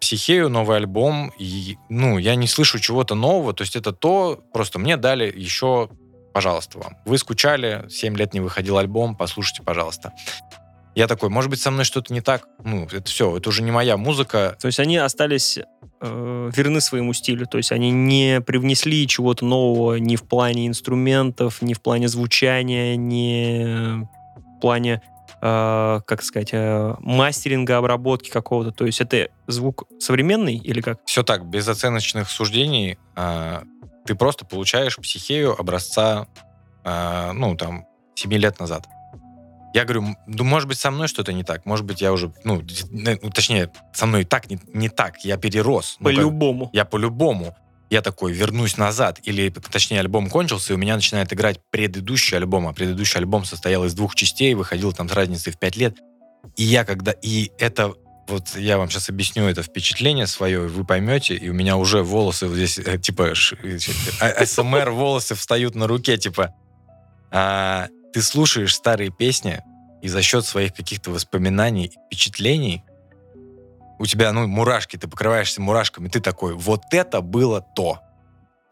[0.00, 4.78] Психею, новый альбом, и, ну, я не слышу чего-то нового, то есть это то, просто
[4.78, 5.90] мне дали еще,
[6.32, 6.96] пожалуйста, вам.
[7.04, 10.12] Вы скучали, 7 лет не выходил альбом, послушайте, пожалуйста.
[10.94, 12.48] Я такой, может быть, со мной что-то не так?
[12.64, 14.56] Ну, это все, это уже не моя музыка.
[14.60, 15.58] То есть они остались
[16.00, 21.62] э, верны своему стилю, то есть они не привнесли чего-то нового ни в плане инструментов,
[21.62, 24.06] ни в плане звучания, ни
[24.60, 25.02] плане,
[25.40, 28.72] э, как сказать, э, мастеринга, обработки какого-то.
[28.72, 30.98] То есть это звук современный или как?
[31.04, 32.98] Все так, без оценочных суждений.
[33.16, 33.62] Э,
[34.08, 36.26] ты просто получаешь психею образца,
[36.82, 37.84] э, ну, там,
[38.14, 38.86] 7 лет назад.
[39.74, 41.66] Я говорю, ну, может быть, со мной что-то не так.
[41.66, 45.18] Может быть, я уже, ну, ну точнее, со мной так не, не так.
[45.24, 45.98] Я перерос.
[46.00, 46.64] По-любому.
[46.64, 47.54] Ну, я по-любому
[47.90, 52.66] я такой вернусь назад, или, точнее, альбом кончился, и у меня начинает играть предыдущий альбом,
[52.66, 55.98] а предыдущий альбом состоял из двух частей, выходил там с разницей в пять лет.
[56.56, 57.12] И я когда...
[57.12, 57.94] И это
[58.28, 62.48] вот я вам сейчас объясню это впечатление свое, вы поймете, и у меня уже волосы
[62.48, 63.78] здесь, э, типа, э,
[64.20, 66.54] а, СМР волосы встают на руке, типа,
[67.30, 69.62] а, ты слушаешь старые песни,
[70.02, 72.84] и за счет своих каких-то воспоминаний, впечатлений,
[73.98, 78.00] у тебя, ну, мурашки, ты покрываешься мурашками, ты такой, вот это было то.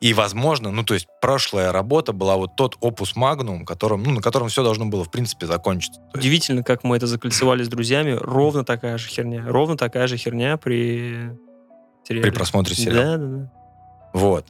[0.01, 4.21] И, возможно, ну, то есть прошлая работа была вот тот опус магнум, которым, ну, на
[4.21, 6.01] котором все должно было, в принципе, закончиться.
[6.15, 8.13] Удивительно, как мы это закольцевали с друзьями.
[8.21, 9.45] Ровно такая же херня.
[9.47, 11.31] Ровно такая же херня при
[12.07, 12.31] сериале.
[12.31, 13.17] При просмотре сериала.
[13.17, 13.53] Да, да, да.
[14.13, 14.47] Вот.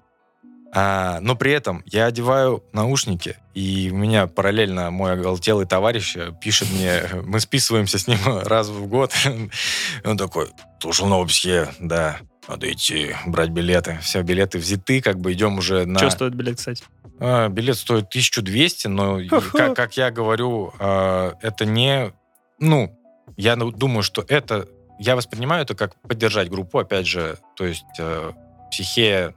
[0.74, 6.70] А, но при этом я одеваю наушники, и у меня параллельно мой оголтелый товарищ пишет
[6.70, 9.12] мне, мы списываемся с ним раз в год.
[10.04, 10.48] Он такой,
[10.80, 12.18] слушал психе, да,
[12.48, 13.98] надо идти брать билеты.
[14.02, 15.98] Все, билеты взяты, как бы идем уже на...
[15.98, 16.84] Что стоит билет, кстати?
[17.18, 22.12] А, билет стоит 1200, но, как, как я говорю, а, это не...
[22.58, 22.98] Ну,
[23.36, 24.68] я думаю, что это...
[24.98, 28.32] Я воспринимаю это как поддержать группу, опять же, то есть э,
[28.70, 29.34] психея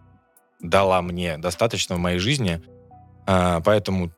[0.62, 2.62] дала мне достаточно в моей жизни,
[3.26, 4.14] а, поэтому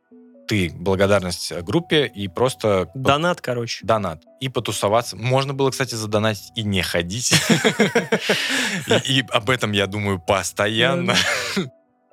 [0.52, 2.90] ты благодарность группе и просто...
[2.94, 3.86] Донат, короче.
[3.86, 4.22] Донат.
[4.42, 5.16] И потусоваться.
[5.16, 7.34] Можно было, кстати, задонатить и не ходить.
[9.06, 11.16] И об этом я думаю постоянно.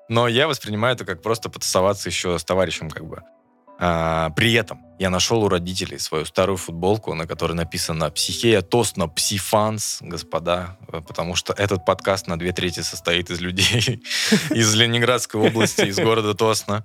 [0.09, 3.25] Но я воспринимаю это как просто потусоваться еще с товарищем, как бы.
[3.81, 9.09] А, при этом я нашел у родителей свою старую футболку, на которой написано «Психея Тосна
[9.09, 10.77] Псифанс», господа,
[11.09, 14.01] потому что этот подкаст на две трети состоит из людей
[14.51, 16.85] из Ленинградской области, из города Тосна.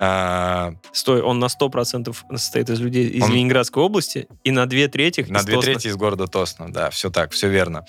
[0.00, 0.72] А...
[0.92, 3.32] Стой, он на 100% состоит из людей из он...
[3.32, 7.32] Ленинградской области и на две трети На две трети из города Тосна, да, все так,
[7.32, 7.84] все верно.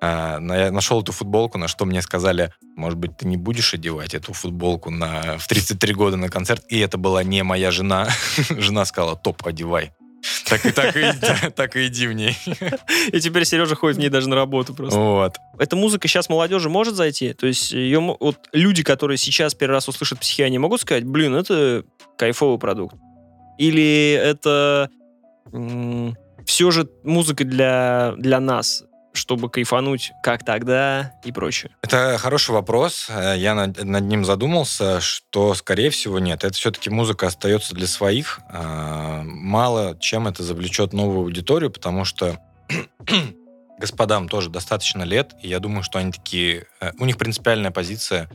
[0.00, 4.14] А, я нашел эту футболку, на что мне сказали, может быть, ты не будешь одевать
[4.14, 6.64] эту футболку на, в 33 года на концерт.
[6.68, 8.08] И это была не моя жена.
[8.48, 9.92] жена сказала, топ, одевай.
[10.46, 11.12] Так и так, и,
[11.56, 12.36] так и иди в ней.
[13.12, 14.98] И теперь Сережа ходит в ней даже на работу просто.
[14.98, 15.36] Вот.
[15.58, 17.32] Эта музыка сейчас молодежи может зайти?
[17.32, 21.34] То есть ее, вот люди, которые сейчас первый раз услышат психи, они могут сказать, блин,
[21.34, 21.84] это
[22.18, 22.96] кайфовый продукт?
[23.58, 24.90] Или это
[26.44, 28.84] все же музыка для, для нас?
[29.12, 31.72] Чтобы кайфануть, как тогда и прочее?
[31.82, 33.08] Это хороший вопрос.
[33.36, 36.44] Я над, над ним задумался, что, скорее всего, нет.
[36.44, 38.40] Это все-таки музыка остается для своих.
[38.52, 42.38] Э, мало чем это завлечет новую аудиторию, потому что
[43.78, 46.66] господам тоже достаточно лет, и я думаю, что они такие...
[46.80, 48.34] Э, у них принципиальная позиция а,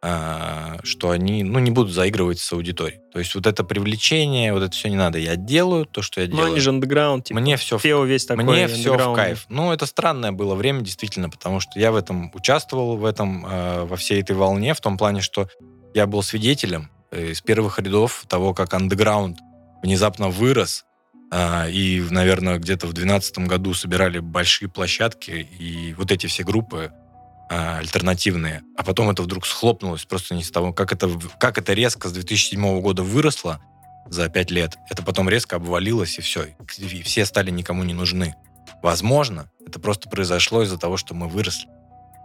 [0.00, 3.00] что они, ну, не будут заигрывать с аудиторией.
[3.12, 5.18] То есть вот это привлечение, вот это все не надо.
[5.18, 6.46] Я делаю то, что я делаю.
[6.46, 7.40] Ну, они же андеграунд, типа.
[7.40, 9.46] Мне все, Фео весь такой Мне все в кайф.
[9.48, 13.84] Ну, это странное было время, действительно, потому что я в этом участвовал, в этом, э,
[13.84, 15.48] во всей этой волне, в том плане, что
[15.94, 19.38] я был свидетелем э, из первых рядов того, как андеграунд
[19.82, 20.84] внезапно вырос,
[21.32, 26.92] э, и, наверное, где-то в 2012 году собирали большие площадки, и вот эти все группы
[26.92, 27.07] а,
[27.48, 32.08] альтернативные, а потом это вдруг схлопнулось просто не с того, как это, как это резко
[32.08, 33.60] с 2007 года выросло
[34.06, 38.34] за пять лет, это потом резко обвалилось, и все, и все стали никому не нужны.
[38.82, 41.68] Возможно, это просто произошло из-за того, что мы выросли.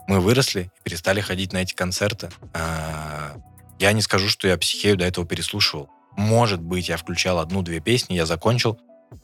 [0.08, 2.30] Мы выросли и перестали ходить на эти концерты.
[2.54, 3.38] А,
[3.80, 5.90] я не скажу, что я психею до этого переслушивал.
[6.16, 8.80] Может быть, я включал одну-две песни, я закончил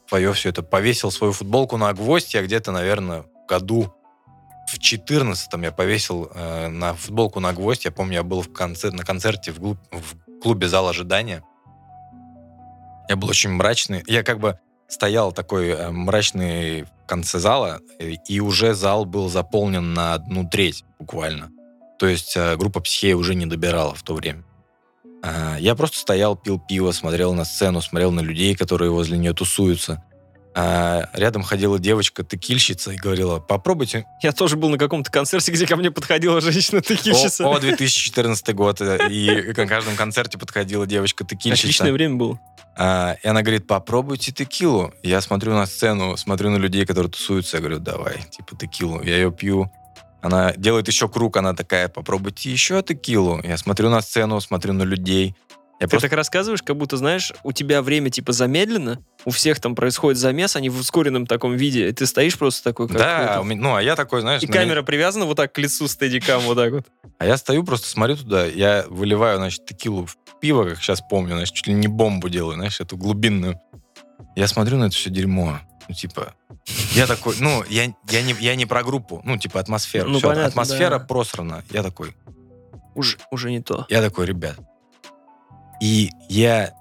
[0.08, 3.94] свое все это, повесил свою футболку на гвоздь, я где-то, наверное, в году
[4.70, 7.84] в 14-м я повесил э, на футболку на гвоздь.
[7.84, 11.42] Я помню, я был в концерт, на концерте в, глуб, в клубе «Зал ожидания».
[13.08, 14.04] Я был очень мрачный.
[14.06, 14.58] Я как бы
[14.88, 20.84] стоял такой э, мрачный в конце зала, и уже зал был заполнен на одну треть
[20.98, 21.50] буквально.
[21.98, 24.44] То есть э, группа «Психея» уже не добирала в то время.
[25.24, 29.32] Э, я просто стоял, пил пиво, смотрел на сцену, смотрел на людей, которые возле нее
[29.32, 30.04] тусуются.
[30.62, 34.04] А рядом ходила девочка-текильщица и говорила, попробуйте.
[34.22, 37.46] Я тоже был на каком-то концерте, где ко мне подходила женщина-текильщица.
[37.46, 41.66] О, о, 2014 год, э, и на каждом концерте подходила девочка-текильщица.
[41.66, 42.40] Отличное время было.
[42.76, 44.92] А, и она говорит, попробуйте текилу.
[45.02, 49.00] Я смотрю на сцену, смотрю на людей, которые тусуются, я говорю, давай, типа текилу.
[49.02, 49.72] Я ее пью.
[50.20, 53.40] Она делает еще круг, она такая, попробуйте еще текилу.
[53.42, 55.34] Я смотрю на сцену, смотрю на людей.
[55.80, 56.08] Я Ты просто...
[56.10, 60.54] так рассказываешь, как будто, знаешь, у тебя время типа замедлено, у всех там происходит замес,
[60.54, 63.96] они в ускоренном таком виде, и ты стоишь просто такой, как Да, ну, а я
[63.96, 64.42] такой, знаешь...
[64.42, 64.60] И меня...
[64.60, 66.86] камера привязана вот так к лицу стедикам, вот так вот.
[67.18, 71.34] А я стою, просто смотрю туда, я выливаю, значит, текилу в пиво, как сейчас помню,
[71.34, 73.58] значит, чуть ли не бомбу делаю, знаешь, эту глубинную.
[74.36, 76.34] Я смотрю на это все дерьмо, ну, типа,
[76.92, 80.10] я такой, ну, я, я, не, я не про группу, ну, типа, атмосферу.
[80.10, 81.04] Ну, Все, понятно, атмосфера да.
[81.06, 81.64] просрана.
[81.70, 82.14] Я такой...
[82.94, 83.86] Уже, уже не то.
[83.88, 84.56] Я такой, ребят,
[85.80, 86.74] и я,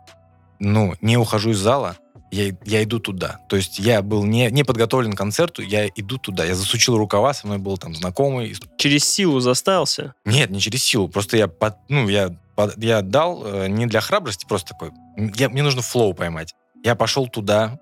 [0.59, 1.97] ну, не ухожу из зала,
[2.31, 3.39] я, я иду туда.
[3.49, 6.45] То есть я был не, не подготовлен к концерту, я иду туда.
[6.45, 8.55] Я засучил рукава, со мной был там знакомый.
[8.77, 10.13] Через силу заставился?
[10.25, 11.07] Нет, не через силу.
[11.07, 14.91] Просто я, под, ну, я, под, я дал э, не для храбрости, просто такой.
[15.35, 16.53] Я, мне нужно флоу поймать.
[16.83, 17.79] Я пошел туда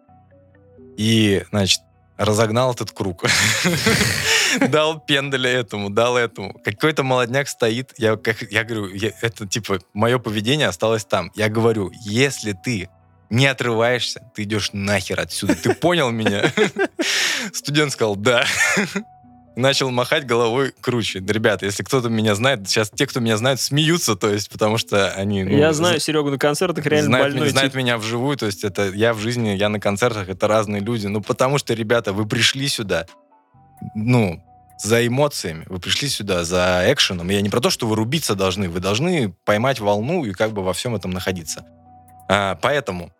[0.97, 1.81] и, значит,
[2.17, 3.25] разогнал этот круг.
[4.69, 6.53] Дал пендаля этому, дал этому.
[6.63, 7.93] Какой-то молодняк стоит.
[7.97, 11.31] Я, как, я говорю, я, это типа мое поведение осталось там.
[11.35, 12.89] Я говорю, если ты
[13.29, 15.55] не отрываешься, ты идешь нахер отсюда.
[15.55, 16.51] Ты понял меня?
[17.53, 18.45] Студент сказал, да
[19.57, 21.19] начал махать головой круче.
[21.19, 25.11] Ребята, если кто-то меня знает, сейчас те, кто меня знает, смеются, то есть, потому что
[25.11, 25.43] они...
[25.43, 27.49] Ну, я знаю Серегу на концертах, реально знают, больной.
[27.49, 27.79] Знают тип.
[27.79, 31.07] меня вживую, то есть это я в жизни, я на концертах, это разные люди.
[31.07, 33.07] Ну, потому что, ребята, вы пришли сюда,
[33.95, 34.43] ну,
[34.81, 37.29] за эмоциями, вы пришли сюда за экшеном.
[37.29, 40.63] Я не про то, что вы рубиться должны, вы должны поймать волну и как бы
[40.63, 41.65] во всем этом находиться.
[42.29, 43.11] А, поэтому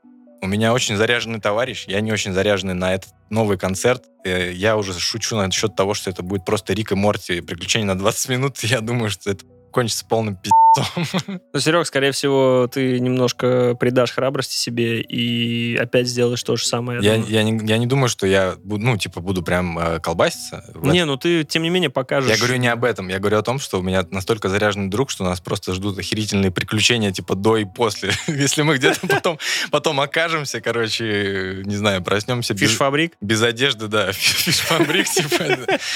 [0.42, 4.04] у меня очень заряженный товарищ, я не очень заряженный на этот новый концерт.
[4.24, 7.98] Э, я уже шучу насчет того, что это будет просто Рик и Морти приключения на
[7.98, 8.58] 20 минут.
[8.64, 9.46] Я думаю, что это
[9.78, 11.38] кончится полным пиздцом.
[11.54, 17.00] Ну, Серег, скорее всего, ты немножко придашь храбрости себе и опять сделаешь то же самое.
[17.02, 20.64] Я, я, не, я не думаю, что я буду, ну, типа, буду прям э, колбаситься.
[20.76, 22.30] Не, ну ты, тем не менее, покажешь.
[22.30, 23.08] Я говорю не об этом.
[23.08, 26.52] Я говорю о том, что у меня настолько заряженный друг, что нас просто ждут охерительные
[26.52, 28.12] приключения, типа, до и после.
[28.28, 29.40] Если мы где-то потом,
[29.72, 32.56] потом окажемся, короче, не знаю, проснемся...
[32.56, 33.14] Фиш-фабрик?
[33.22, 34.12] Без, без одежды, да.
[34.12, 35.44] Фиш-фабрик, типа,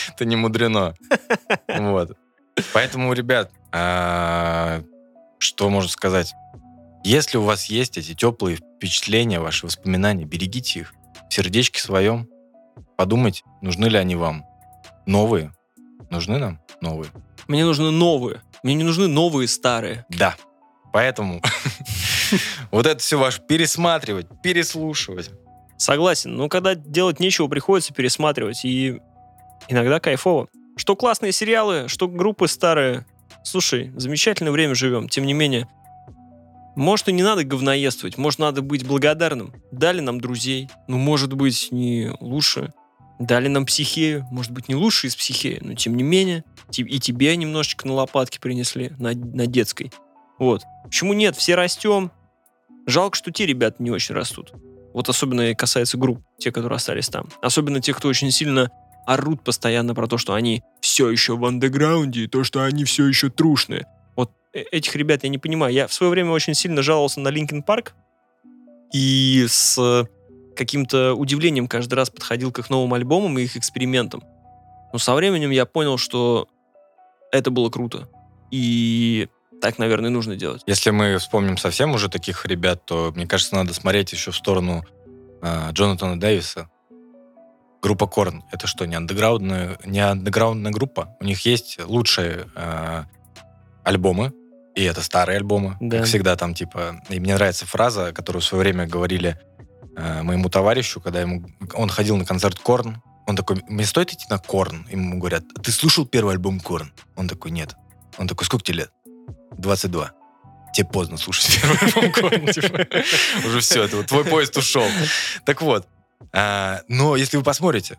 [0.09, 0.95] это не мудрено.
[1.67, 2.11] Вот.
[2.73, 4.84] Поэтому, ребят, а,
[5.38, 6.34] что можно сказать?
[7.03, 10.93] Если у вас есть эти теплые впечатления, ваши воспоминания, берегите их
[11.30, 12.28] в сердечке своем.
[12.97, 14.45] Подумайте, нужны ли они вам.
[15.05, 15.53] Новые.
[16.09, 17.11] Нужны нам новые?
[17.47, 18.41] Мне нужны новые.
[18.63, 20.05] Мне не нужны новые старые.
[20.09, 20.36] Да.
[20.93, 21.41] Поэтому
[22.72, 25.32] вот это все ваше пересматривать, переслушивать.
[25.78, 26.36] Согласен.
[26.36, 28.63] Но когда делать нечего, приходится пересматривать.
[28.66, 29.00] И
[29.67, 30.47] иногда кайфово.
[30.78, 33.05] Что классные сериалы, что группы старые.
[33.43, 35.09] Слушай, замечательное время живем.
[35.09, 35.68] Тем не менее,
[36.76, 39.54] может и не надо говноедствовать, может надо быть благодарным.
[39.72, 42.74] Дали нам друзей, ну может быть не лучше.
[43.20, 46.43] Дали нам психею, может быть не лучше из психеи, но тем не менее.
[46.76, 49.92] И тебе немножечко на лопатки принесли, на, на детской.
[50.39, 50.63] Вот.
[50.84, 51.36] Почему нет?
[51.36, 52.12] Все растем.
[52.88, 54.54] Жалко, что те ребята не очень растут.
[54.93, 57.30] Вот особенно касается групп, те, которые остались там.
[57.42, 58.72] Особенно тех, кто очень сильно
[59.05, 63.07] орут постоянно про то, что они все еще в андеграунде, и то, что они все
[63.07, 63.86] еще трушные.
[64.15, 65.73] Вот э, этих ребят я не понимаю.
[65.73, 67.93] Я в свое время очень сильно жаловался на Линкен Парк,
[68.93, 70.07] и с
[70.55, 74.23] каким-то удивлением каждый раз подходил к их новым альбомам и их экспериментам.
[74.93, 76.47] Но со временем я понял, что
[77.32, 78.09] это было круто.
[78.51, 79.29] И
[79.61, 80.63] так, наверное, нужно делать.
[80.65, 84.83] Если мы вспомним совсем уже таких ребят, то, мне кажется, надо смотреть еще в сторону
[85.41, 86.69] э, Джонатана Дэвиса,
[87.82, 91.16] Группа Корн это что, не андеграундная, не андеграундная группа?
[91.20, 93.03] У них есть лучшие э,
[93.83, 94.33] альбомы,
[94.75, 95.97] и это старые альбомы, Да.
[95.99, 97.01] как всегда там типа.
[97.09, 99.39] И мне нравится фраза, которую в свое время говорили
[99.97, 101.43] э, моему товарищу, когда ему
[101.74, 103.01] он ходил на концерт Корн.
[103.28, 104.86] Он такой, мне стоит идти на Корн?
[104.91, 106.91] Ему говорят, «А ты слушал первый альбом Корн?
[107.16, 107.75] Он такой, нет.
[108.17, 108.91] Он такой, сколько тебе лет?
[109.58, 110.12] 22.
[110.74, 112.47] Тебе поздно слушать первый альбом Корн.
[112.47, 112.87] типа.
[113.47, 114.86] Уже все, это твой поезд ушел.
[115.45, 115.87] Так вот,
[116.34, 117.98] а, но если вы посмотрите,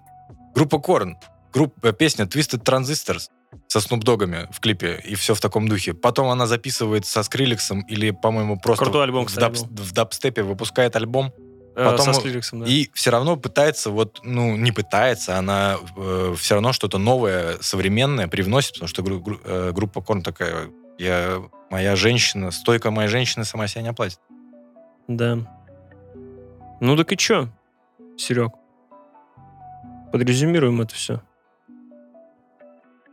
[0.54, 1.16] группа Корн,
[1.52, 3.28] группа, песня Twisted Transistors
[3.68, 5.92] со Snoop Доггами в клипе, и все в таком духе.
[5.94, 10.96] Потом она записывает со Скрилексом или, по-моему, просто Крутой альбом, в, даб- в дабстепе выпускает
[10.96, 11.32] альбом,
[11.74, 12.66] Э, Потом- со Склириксом, да.
[12.66, 15.78] и все равно пытается, вот, ну, не пытается, она
[16.36, 20.68] все равно что-то новое, современное привносит, потому что гру- гру- э, группа Корн такая,
[20.98, 21.40] я,
[21.70, 24.20] моя женщина, стойка моя женщина сама себя не оплатит.
[25.08, 25.38] Да.
[26.82, 27.48] Ну так и чё,
[28.16, 28.52] Серег?
[30.12, 31.22] Подрезюмируем это все.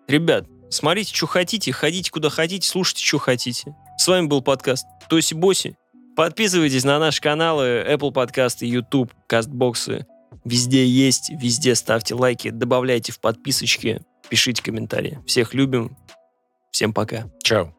[0.08, 3.76] Ребят, смотрите, что хотите, ходите куда хотите, слушайте, что хотите.
[3.98, 5.78] С вами был подкаст Тоси Боси.
[6.16, 10.06] Подписывайтесь на наши каналы Apple подкасты, YouTube, кастбоксы.
[10.44, 15.20] Везде есть, везде ставьте лайки, добавляйте в подписочки, пишите комментарии.
[15.26, 15.96] Всех любим.
[16.72, 17.30] Всем пока.
[17.42, 17.74] Чао.